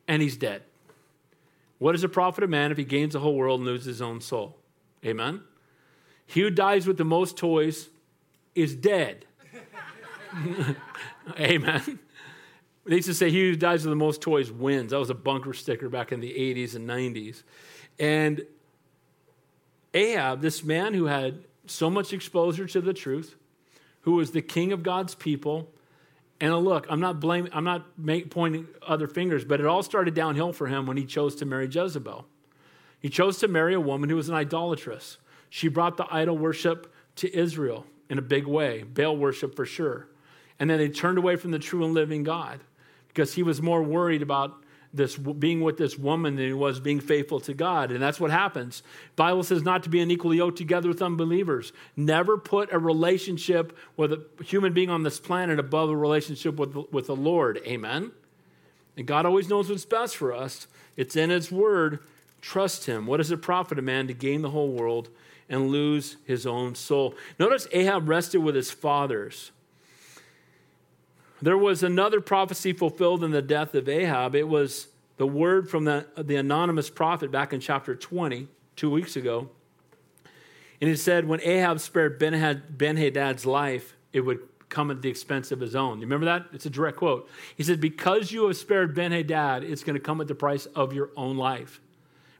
[0.07, 0.63] And he's dead.
[1.79, 4.03] What is a profit of man if he gains the whole world and loses his
[4.03, 4.57] own soul?
[5.05, 5.43] Amen?
[6.27, 7.89] He who dies with the most toys
[8.55, 9.27] is dead.
[11.39, 11.99] Amen.
[12.85, 14.91] They used to say, He who dies with the most toys wins.
[14.91, 17.43] That was a bunker sticker back in the 80s and 90s.
[17.99, 18.45] And
[19.95, 23.37] Ahab, this man who had so much exposure to the truth,
[24.03, 25.71] who was the king of God's people,
[26.41, 30.15] and look, I'm not blaming, I'm not make, pointing other fingers, but it all started
[30.15, 32.27] downhill for him when he chose to marry Jezebel.
[32.99, 35.19] He chose to marry a woman who was an idolatress.
[35.51, 37.87] She brought the idol worship to Israel.
[38.09, 40.09] in a big way, Baal worship for sure.
[40.59, 42.61] And then they turned away from the true and living God
[43.09, 44.63] because he was more worried about
[44.95, 47.91] this being with this woman than he was being faithful to God.
[47.91, 48.83] And that's what happens.
[49.17, 51.73] Bible says not to be unequally yoked together with unbelievers.
[51.97, 56.75] Never put a relationship with a human being on this planet above a relationship with,
[56.93, 57.61] with the Lord.
[57.67, 58.13] Amen.
[58.97, 60.67] And God always knows what's best for us.
[60.97, 62.01] It's in his word.
[62.43, 63.07] Trust him.
[63.07, 65.09] What does it profit a man to gain the whole world
[65.49, 67.15] and lose his own soul?
[67.39, 69.53] Notice Ahab rested with his fathers.
[71.43, 74.37] There was another prophecy fulfilled in the death of Ahab.
[74.37, 74.87] It was
[75.17, 79.51] the word from the, the anonymous prophet back in chapter 20, two weeks ago.
[80.81, 85.51] And he said, when Ahab spared Ben Hadad's life, it would come at the expense
[85.51, 85.99] of his own.
[85.99, 86.47] You remember that?
[86.53, 87.29] It's a direct quote.
[87.57, 90.67] He said, Because you have spared Ben Hadad, it's going to come at the price
[90.67, 91.81] of your own life.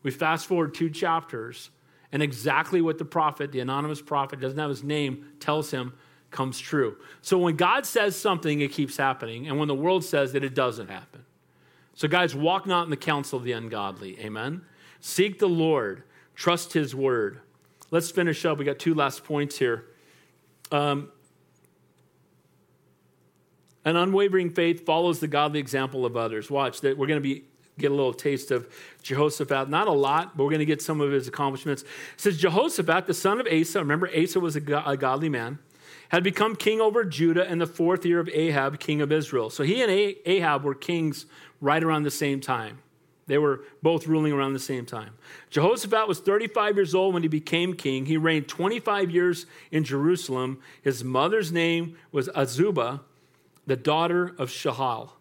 [0.03, 1.71] We fast forward two chapters,
[2.11, 5.93] and exactly what the prophet, the anonymous prophet, doesn't have his name, tells him
[6.33, 6.97] comes true.
[7.21, 9.47] So when God says something, it keeps happening.
[9.47, 11.25] And when the world says that, it doesn't happen.
[11.95, 14.19] So, guys, walk not in the counsel of the ungodly.
[14.19, 14.63] Amen.
[15.01, 16.05] Seek the Lord,
[16.35, 17.41] trust his word.
[17.91, 18.59] Let's finish up.
[18.59, 19.85] We got two last points here.
[20.71, 21.11] Um,
[23.85, 26.51] an unwavering faith follows the godly example of others.
[26.51, 27.45] Watch that we're going to be
[27.79, 28.69] get a little taste of
[29.03, 29.69] Jehoshaphat.
[29.69, 31.83] Not a lot, but we're going to get some of his accomplishments.
[31.83, 33.81] It says Jehoshaphat, the son of Asa.
[33.81, 35.59] Remember, Asa was a, a godly man
[36.13, 39.49] had become king over Judah in the fourth year of Ahab, king of Israel.
[39.49, 39.91] So he and
[40.27, 41.25] Ahab were kings
[41.61, 42.79] right around the same time.
[43.27, 45.15] They were both ruling around the same time.
[45.49, 48.05] Jehoshaphat was 35 years old when he became king.
[48.05, 50.61] He reigned 25 years in Jerusalem.
[50.83, 53.01] His mother's name was Azubah,
[53.67, 55.13] the daughter of Shahal.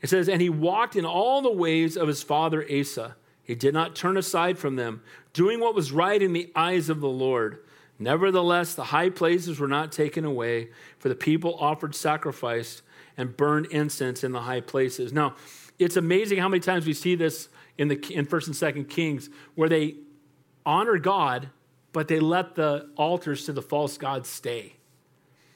[0.00, 3.16] It says, And he walked in all the ways of his father Asa.
[3.42, 5.02] He did not turn aside from them,
[5.34, 7.58] doing what was right in the eyes of the Lord.
[8.00, 12.80] Nevertheless, the high places were not taken away, for the people offered sacrifice
[13.18, 15.12] and burned incense in the high places.
[15.12, 15.36] Now,
[15.78, 19.28] it's amazing how many times we see this in the in First and Second Kings,
[19.54, 19.96] where they
[20.64, 21.50] honor God,
[21.92, 24.76] but they let the altars to the false gods stay,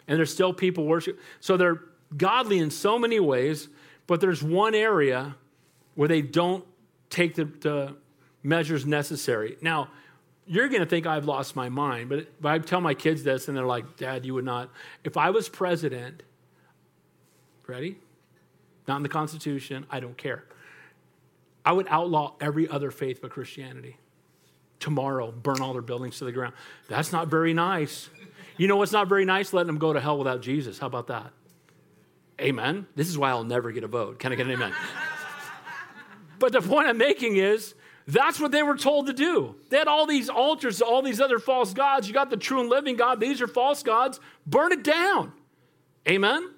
[0.07, 1.19] and there's still people worship.
[1.41, 1.81] So they're
[2.15, 3.69] godly in so many ways,
[4.07, 5.37] but there's one area
[5.95, 6.65] where they don't
[7.09, 7.97] take the, the
[8.43, 9.57] measures necessary.
[9.63, 9.89] Now
[10.47, 13.49] you're going to think I've lost my mind, but, but I tell my kids this,
[13.49, 14.71] and they're like, Dad, you would not.
[15.03, 16.23] If I was president,
[17.67, 17.99] ready?
[18.87, 20.45] Not in the Constitution, I don't care.
[21.65, 23.97] I would outlaw every other faith but Christianity.
[24.81, 26.53] Tomorrow, burn all their buildings to the ground.
[26.89, 28.11] That's not very nice.
[28.59, 29.53] You know what's not very nice?
[29.55, 30.79] Letting them go to hell without Jesus.
[30.79, 31.33] How about that?
[32.39, 32.87] Amen.
[32.95, 34.19] This is why I'll never get a vote.
[34.19, 34.75] Can I get an amen?
[36.39, 37.75] but the point I'm making is
[38.07, 39.55] that's what they were told to do.
[39.71, 42.07] They had all these altars to all these other false gods.
[42.07, 43.19] You got the true and living God.
[43.19, 44.21] These are false gods.
[44.47, 45.33] Burn it down.
[46.07, 46.51] Amen?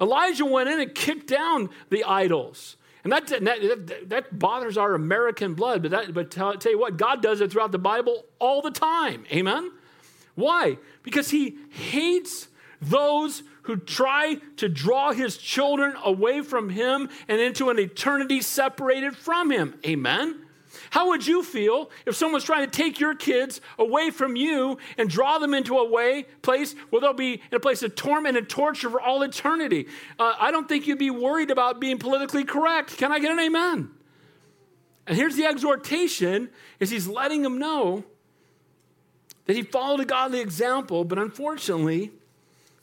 [0.00, 2.76] Elijah went in and kicked down the idols.
[3.02, 6.98] And that, that, that bothers our American blood, but, that, but tell, tell you what,
[6.98, 9.24] God does it throughout the Bible all the time.
[9.32, 9.70] Amen?
[10.34, 10.76] Why?
[11.02, 12.48] Because he hates
[12.82, 19.16] those who try to draw his children away from him and into an eternity separated
[19.16, 19.78] from him.
[19.86, 20.46] Amen?
[20.90, 25.08] How would you feel if someone's trying to take your kids away from you and
[25.08, 28.48] draw them into a way, place where they'll be in a place of torment and
[28.48, 29.86] torture for all eternity?
[30.18, 32.96] Uh, I don't think you'd be worried about being politically correct.
[32.96, 33.90] Can I get an amen?
[35.06, 38.04] And here's the exhortation is he's letting them know
[39.46, 42.10] that he followed a godly example, but unfortunately,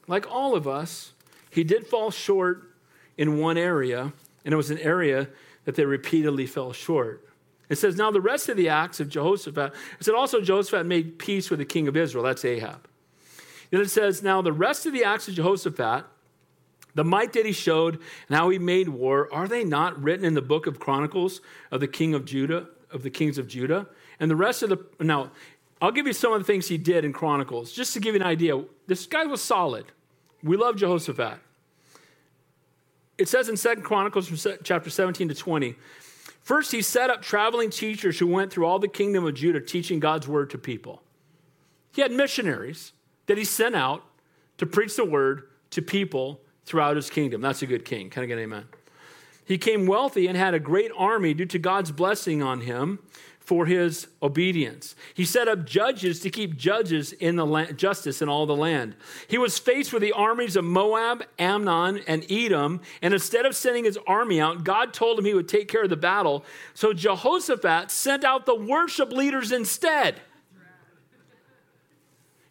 [0.07, 1.11] like all of us,
[1.49, 2.71] he did fall short
[3.17, 4.13] in one area,
[4.45, 5.27] and it was an area
[5.65, 7.26] that they repeatedly fell short.
[7.69, 11.19] It says, Now the rest of the acts of Jehoshaphat, it said also Jehoshaphat made
[11.19, 12.23] peace with the king of Israel.
[12.23, 12.87] That's Ahab.
[13.71, 16.05] Then it says, Now the rest of the acts of Jehoshaphat,
[16.95, 20.33] the might that he showed and how he made war, are they not written in
[20.33, 21.41] the book of Chronicles
[21.71, 23.87] of the king of Judah, of the kings of Judah?
[24.19, 25.31] And the rest of the, now,
[25.81, 28.21] I'll give you some of the things he did in Chronicles, just to give you
[28.21, 28.63] an idea.
[28.87, 29.85] This guy was solid.
[30.41, 31.39] We love Jehoshaphat.
[33.17, 35.75] It says in Second Chronicles from chapter 17 to 20,
[36.47, 39.99] First, he set up traveling teachers who went through all the kingdom of Judah teaching
[39.99, 41.03] God's word to people.
[41.93, 42.93] He had missionaries
[43.25, 44.05] that he sent out
[44.57, 47.41] to preach the word to people throughout his kingdom.
[47.41, 48.09] That's a good king.
[48.09, 48.63] Can I get an amen?
[49.43, 52.99] He came wealthy and had a great army due to God's blessing on him
[53.47, 54.93] for his obedience.
[55.13, 58.93] He set up judges to keep judges in the land, justice in all the land.
[59.29, 63.85] He was faced with the armies of Moab, Ammon, and Edom, and instead of sending
[63.85, 66.43] his army out, God told him he would take care of the battle.
[66.73, 70.19] So Jehoshaphat sent out the worship leaders instead.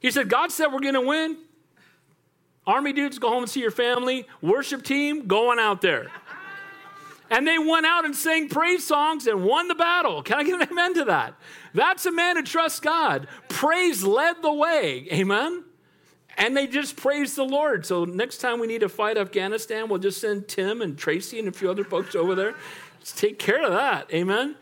[0.01, 1.36] He said, God said we're going to win.
[2.66, 4.26] Army dudes, go home and see your family.
[4.40, 6.11] Worship team, going out there.
[7.30, 10.22] And they went out and sang praise songs and won the battle.
[10.22, 11.34] Can I get an amen to that?
[11.74, 13.26] That's a man who trusts God.
[13.48, 15.08] Praise led the way.
[15.12, 15.64] Amen?
[16.38, 17.86] And they just praised the Lord.
[17.86, 21.48] So next time we need to fight Afghanistan, we'll just send Tim and Tracy and
[21.48, 22.54] a few other folks over there.
[23.04, 24.12] Take care of that.
[24.12, 24.56] Amen?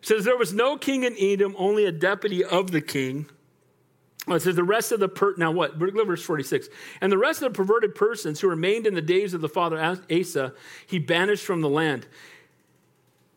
[0.00, 3.26] It says there was no king in Edom, only a deputy of the king.
[4.36, 5.76] It says the rest of the per now what?
[5.76, 6.68] Verse 46.
[7.00, 9.78] And the rest of the perverted persons who remained in the days of the father
[10.10, 10.54] Asa,
[10.86, 12.06] he banished from the land.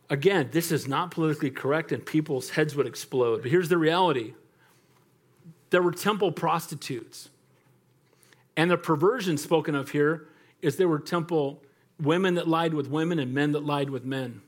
[0.09, 3.43] Again, this is not politically correct and people's heads would explode.
[3.43, 4.33] But here's the reality.
[5.69, 7.29] There were temple prostitutes.
[8.57, 10.27] And the perversion spoken of here
[10.61, 11.63] is there were temple
[11.99, 14.41] women that lied with women and men that lied with men.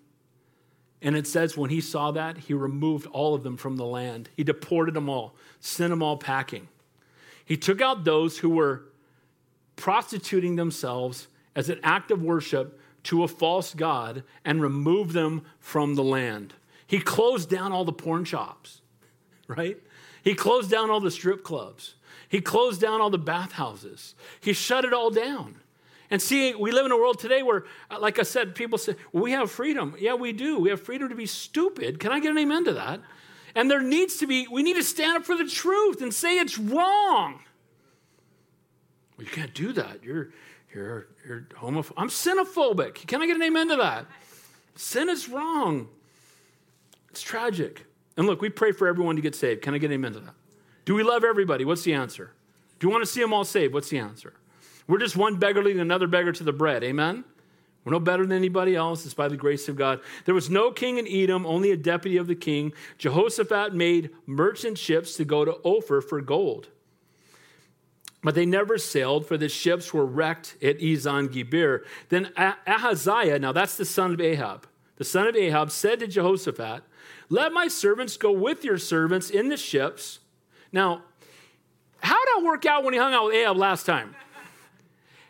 [1.04, 4.30] And it says when he saw that, he removed all of them from the land.
[4.38, 6.70] He deported them all, sent them all packing.
[7.46, 8.86] He took out those who were
[9.76, 15.96] prostituting themselves as an act of worship to a false God and removed them from
[15.96, 16.54] the land.
[16.88, 18.82] He closed down all the porn shops,
[19.48, 19.78] right?
[20.24, 21.96] He closed down all the strip clubs.
[22.30, 24.16] He closed down all the bathhouses.
[24.40, 25.56] He shut it all down.
[26.14, 28.96] And see, we live in a world today where, uh, like I said, people say,
[29.14, 29.96] we have freedom.
[29.98, 30.60] Yeah, we do.
[30.60, 32.00] We have freedom to be stupid.
[32.00, 33.02] Can I get an amen to that?
[33.56, 36.38] And there needs to be, we need to stand up for the truth and say
[36.38, 37.40] it's wrong.
[39.18, 40.04] Well, you can't do that.
[40.04, 40.30] You're,
[40.72, 41.94] you're, you're homophobic.
[41.98, 43.08] I'm xenophobic.
[43.08, 44.06] Can I get an amen to that?
[44.76, 45.88] Sin is wrong.
[47.10, 47.88] It's tragic.
[48.18, 49.64] And look, we pray for everyone to get saved.
[49.64, 50.36] Can I get an amen to that?
[50.86, 51.66] Do we love everybody?
[51.66, 52.34] What's the answer?
[52.78, 53.74] Do we want to see them all saved?
[53.74, 54.34] What's the answer?
[54.88, 56.84] We're just one beggar leading another beggar to the bread.
[56.84, 57.24] Amen?
[57.84, 59.06] We're no better than anybody else.
[59.06, 60.00] It's by the grace of God.
[60.26, 62.74] There was no king in Edom, only a deputy of the king.
[62.98, 66.70] Jehoshaphat made merchant ships to go to Ophir for gold.
[68.24, 71.84] But they never sailed, for the ships were wrecked at Ezion Geber.
[72.08, 74.66] Then Ahaziah, now that's the son of Ahab,
[74.96, 76.84] the son of Ahab said to Jehoshaphat,
[77.28, 80.20] Let my servants go with your servants in the ships.
[80.72, 81.04] Now,
[82.00, 84.16] how did that work out when he hung out with Ahab last time?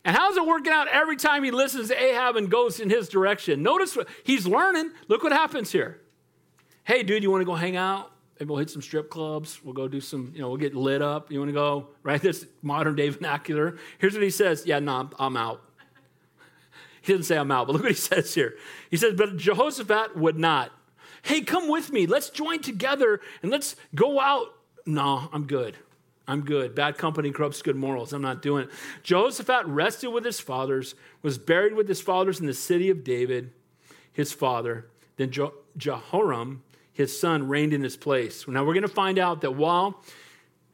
[0.06, 3.08] And how's it working out every time he listens to Ahab and goes in his
[3.08, 3.64] direction?
[3.64, 4.92] Notice what, he's learning.
[5.08, 6.02] Look what happens here.
[6.84, 8.12] Hey, dude, you want to go hang out?
[8.40, 9.64] Maybe we'll hit some strip clubs.
[9.64, 11.32] We'll go do some, you know, we'll get lit up.
[11.32, 12.22] You want to go, right?
[12.22, 13.78] This modern day vernacular.
[14.00, 15.62] Here's what he says Yeah, no, I'm, I'm out.
[17.02, 18.56] He doesn't say I'm out, but look what he says here.
[18.90, 20.72] He says, But Jehoshaphat would not.
[21.22, 22.06] Hey, come with me.
[22.06, 24.48] Let's join together and let's go out.
[24.86, 25.76] No, I'm good.
[26.28, 26.74] I'm good.
[26.74, 28.14] Bad company corrupts good morals.
[28.14, 28.72] I'm not doing it.
[29.04, 33.52] Jehoshaphat rested with his fathers, was buried with his fathers in the city of David,
[34.12, 34.88] his father.
[35.18, 35.32] Then
[35.76, 36.64] Jehoram,
[36.94, 38.48] his son, reigned in his place.
[38.48, 40.02] Now we're going to find out that while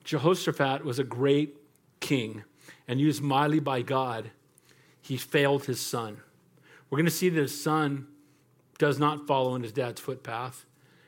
[0.03, 1.55] Jehoshaphat was a great
[1.99, 2.43] king
[2.87, 4.31] and used mightily by God,
[5.01, 6.21] he failed his son.
[6.89, 8.07] We're going to see that his son
[8.77, 10.65] does not follow in his dad's footpath.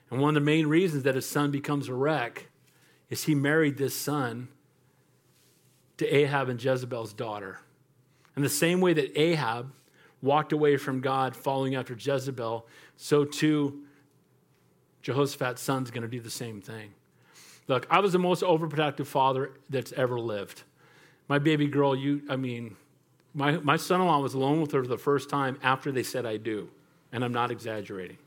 [0.10, 2.48] And one of the main reasons that his son becomes a wreck
[3.12, 4.47] is he married this son
[5.97, 7.59] to Ahab and Jezebel's daughter.
[8.36, 9.72] And the same way that Ahab
[10.22, 13.84] walked away from God following after Jezebel, so too
[15.01, 16.93] Jehoshaphat's son's going to do the same thing.
[17.68, 20.64] Look, I was the most overprotective father that's ever lived.
[21.28, 22.76] My baby girl, you, I mean,
[23.34, 26.03] my, my son in law was alone with her for the first time after they
[26.03, 26.70] said I do.
[27.12, 28.18] And I'm not exaggerating.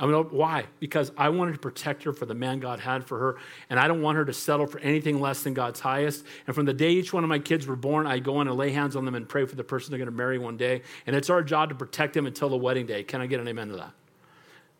[0.00, 0.64] I mean, why?
[0.78, 3.36] Because I wanted to protect her for the man God had for her,
[3.68, 6.24] and I don't want her to settle for anything less than God's highest.
[6.46, 8.56] And from the day each one of my kids were born, I go in and
[8.56, 10.80] lay hands on them and pray for the person they're going to marry one day.
[11.06, 13.02] And it's our job to protect them until the wedding day.
[13.02, 13.92] Can I get an amen to that?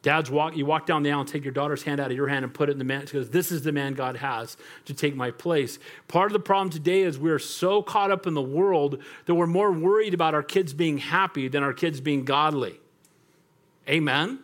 [0.01, 2.29] Dads walk, you walk down the aisle and take your daughter's hand out of your
[2.29, 4.57] hand and put it in the man because this is the man God has
[4.87, 5.79] to take my place.
[6.09, 9.47] Part of the problem today is we're so caught up in the world that we're
[9.47, 12.81] more worried about our kids being happy than our kids being godly.
[13.87, 14.39] Amen.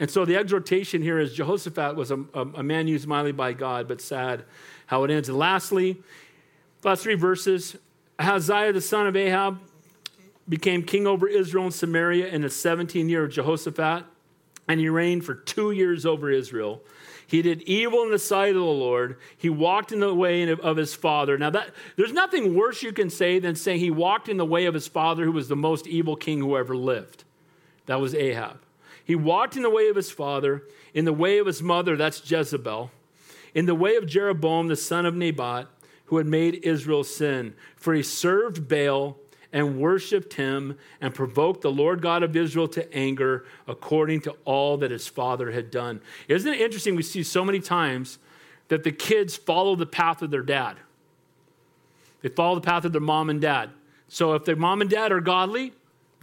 [0.00, 3.86] And so the exhortation here is Jehoshaphat was a, a, man used mightily by God,
[3.86, 4.44] but sad
[4.86, 5.28] how it ends.
[5.28, 6.02] And lastly,
[6.82, 7.76] last three verses
[8.18, 9.58] Ahaziah, the son of Ahab,
[10.48, 14.04] became king over Israel and Samaria in the 17th year of Jehoshaphat,
[14.68, 16.82] and he reigned for two years over Israel.
[17.26, 19.16] He did evil in the sight of the Lord.
[19.36, 21.38] He walked in the way of his father.
[21.38, 24.66] Now, that, there's nothing worse you can say than saying he walked in the way
[24.66, 27.24] of his father, who was the most evil king who ever lived.
[27.86, 28.63] That was Ahab.
[29.04, 30.64] He walked in the way of his father,
[30.94, 32.90] in the way of his mother, that's Jezebel,
[33.54, 35.66] in the way of Jeroboam, the son of Nebat,
[36.06, 37.54] who had made Israel sin.
[37.76, 39.18] For he served Baal
[39.52, 44.76] and worshiped him and provoked the Lord God of Israel to anger according to all
[44.78, 46.00] that his father had done.
[46.26, 46.96] Isn't it interesting?
[46.96, 48.18] We see so many times
[48.68, 50.76] that the kids follow the path of their dad.
[52.22, 53.70] They follow the path of their mom and dad.
[54.08, 55.72] So if their mom and dad are godly,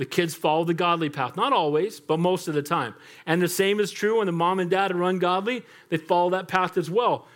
[0.02, 1.36] the kids follow the godly path.
[1.36, 2.95] Not always, but most of the time.
[3.28, 6.48] And the same is true when the mom and dad are ungodly, they follow that
[6.48, 7.28] path as well.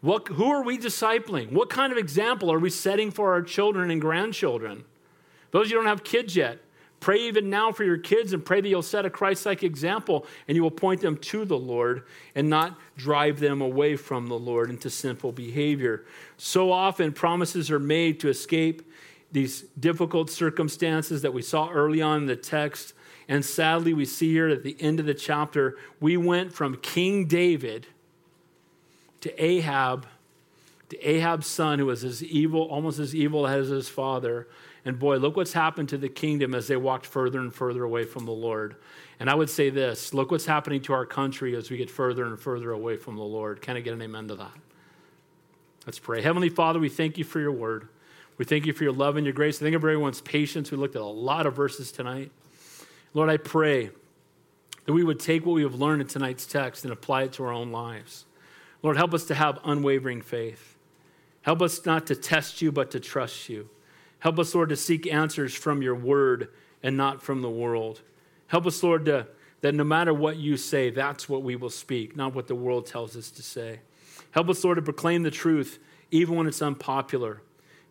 [0.00, 1.52] What, who are we discipling?
[1.52, 4.84] What kind of example are we setting for our children and grandchildren?
[5.50, 6.60] Those you don't have kids yet,
[6.98, 10.26] pray even now for your kids and pray that you'll set a Christ like example
[10.48, 14.38] and you will point them to the Lord and not drive them away from the
[14.38, 16.06] Lord into sinful behavior.
[16.38, 18.80] So often, promises are made to escape
[19.34, 22.94] these difficult circumstances that we saw early on in the text.
[23.28, 27.26] And sadly, we see here at the end of the chapter, we went from King
[27.26, 27.88] David
[29.22, 30.06] to Ahab,
[30.90, 34.46] to Ahab's son, who was as evil, almost as evil as his father.
[34.84, 38.04] And boy, look what's happened to the kingdom as they walked further and further away
[38.04, 38.76] from the Lord.
[39.18, 42.24] And I would say this look what's happening to our country as we get further
[42.24, 43.60] and further away from the Lord.
[43.60, 44.52] Can I get an amen to that?
[45.86, 46.22] Let's pray.
[46.22, 47.88] Heavenly Father, we thank you for your word.
[48.36, 49.58] We thank you for your love and your grace.
[49.58, 50.70] Thank you for everyone's patience.
[50.70, 52.32] We looked at a lot of verses tonight.
[53.12, 53.90] Lord, I pray
[54.86, 57.44] that we would take what we have learned in tonight's text and apply it to
[57.44, 58.26] our own lives.
[58.82, 60.76] Lord, help us to have unwavering faith.
[61.42, 63.68] Help us not to test you, but to trust you.
[64.18, 66.48] Help us, Lord, to seek answers from your word
[66.82, 68.02] and not from the world.
[68.48, 69.26] Help us, Lord, to,
[69.60, 72.86] that no matter what you say, that's what we will speak, not what the world
[72.86, 73.80] tells us to say.
[74.32, 75.78] Help us, Lord, to proclaim the truth
[76.10, 77.40] even when it's unpopular.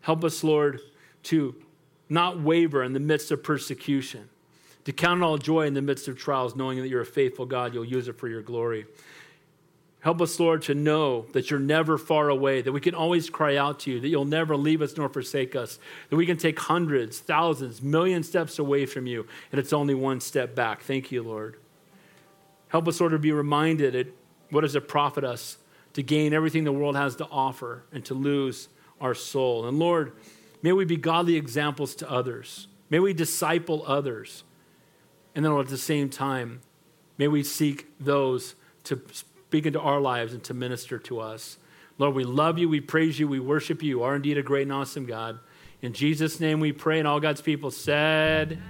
[0.04, 0.82] Help us, Lord,
[1.22, 1.54] to
[2.10, 4.28] not waver in the midst of persecution,
[4.84, 7.72] to count all joy in the midst of trials, knowing that you're a faithful God,
[7.72, 8.84] you'll use it for your glory.
[10.00, 13.56] Help us, Lord, to know that you're never far away, that we can always cry
[13.56, 15.78] out to you, that you'll never leave us nor forsake us,
[16.10, 20.20] that we can take hundreds, thousands, million steps away from you, and it's only one
[20.20, 20.82] step back.
[20.82, 21.56] Thank you, Lord.
[22.68, 24.14] Help us, Lord, to be reminded that
[24.50, 25.56] what does it profit us
[25.94, 28.68] to gain everything the world has to offer and to lose
[29.00, 29.66] our soul?
[29.66, 30.12] And Lord,
[30.62, 32.68] may we be godly examples to others.
[32.90, 34.44] May we disciple others.
[35.34, 36.60] And then at the same time,
[37.18, 38.54] may we seek those
[38.84, 41.58] to speak into our lives and to minister to us.
[41.98, 43.88] Lord, we love you, we praise you, we worship you.
[43.88, 45.38] You are indeed a great and awesome God.
[45.80, 48.60] In Jesus' name we pray, and all God's people said,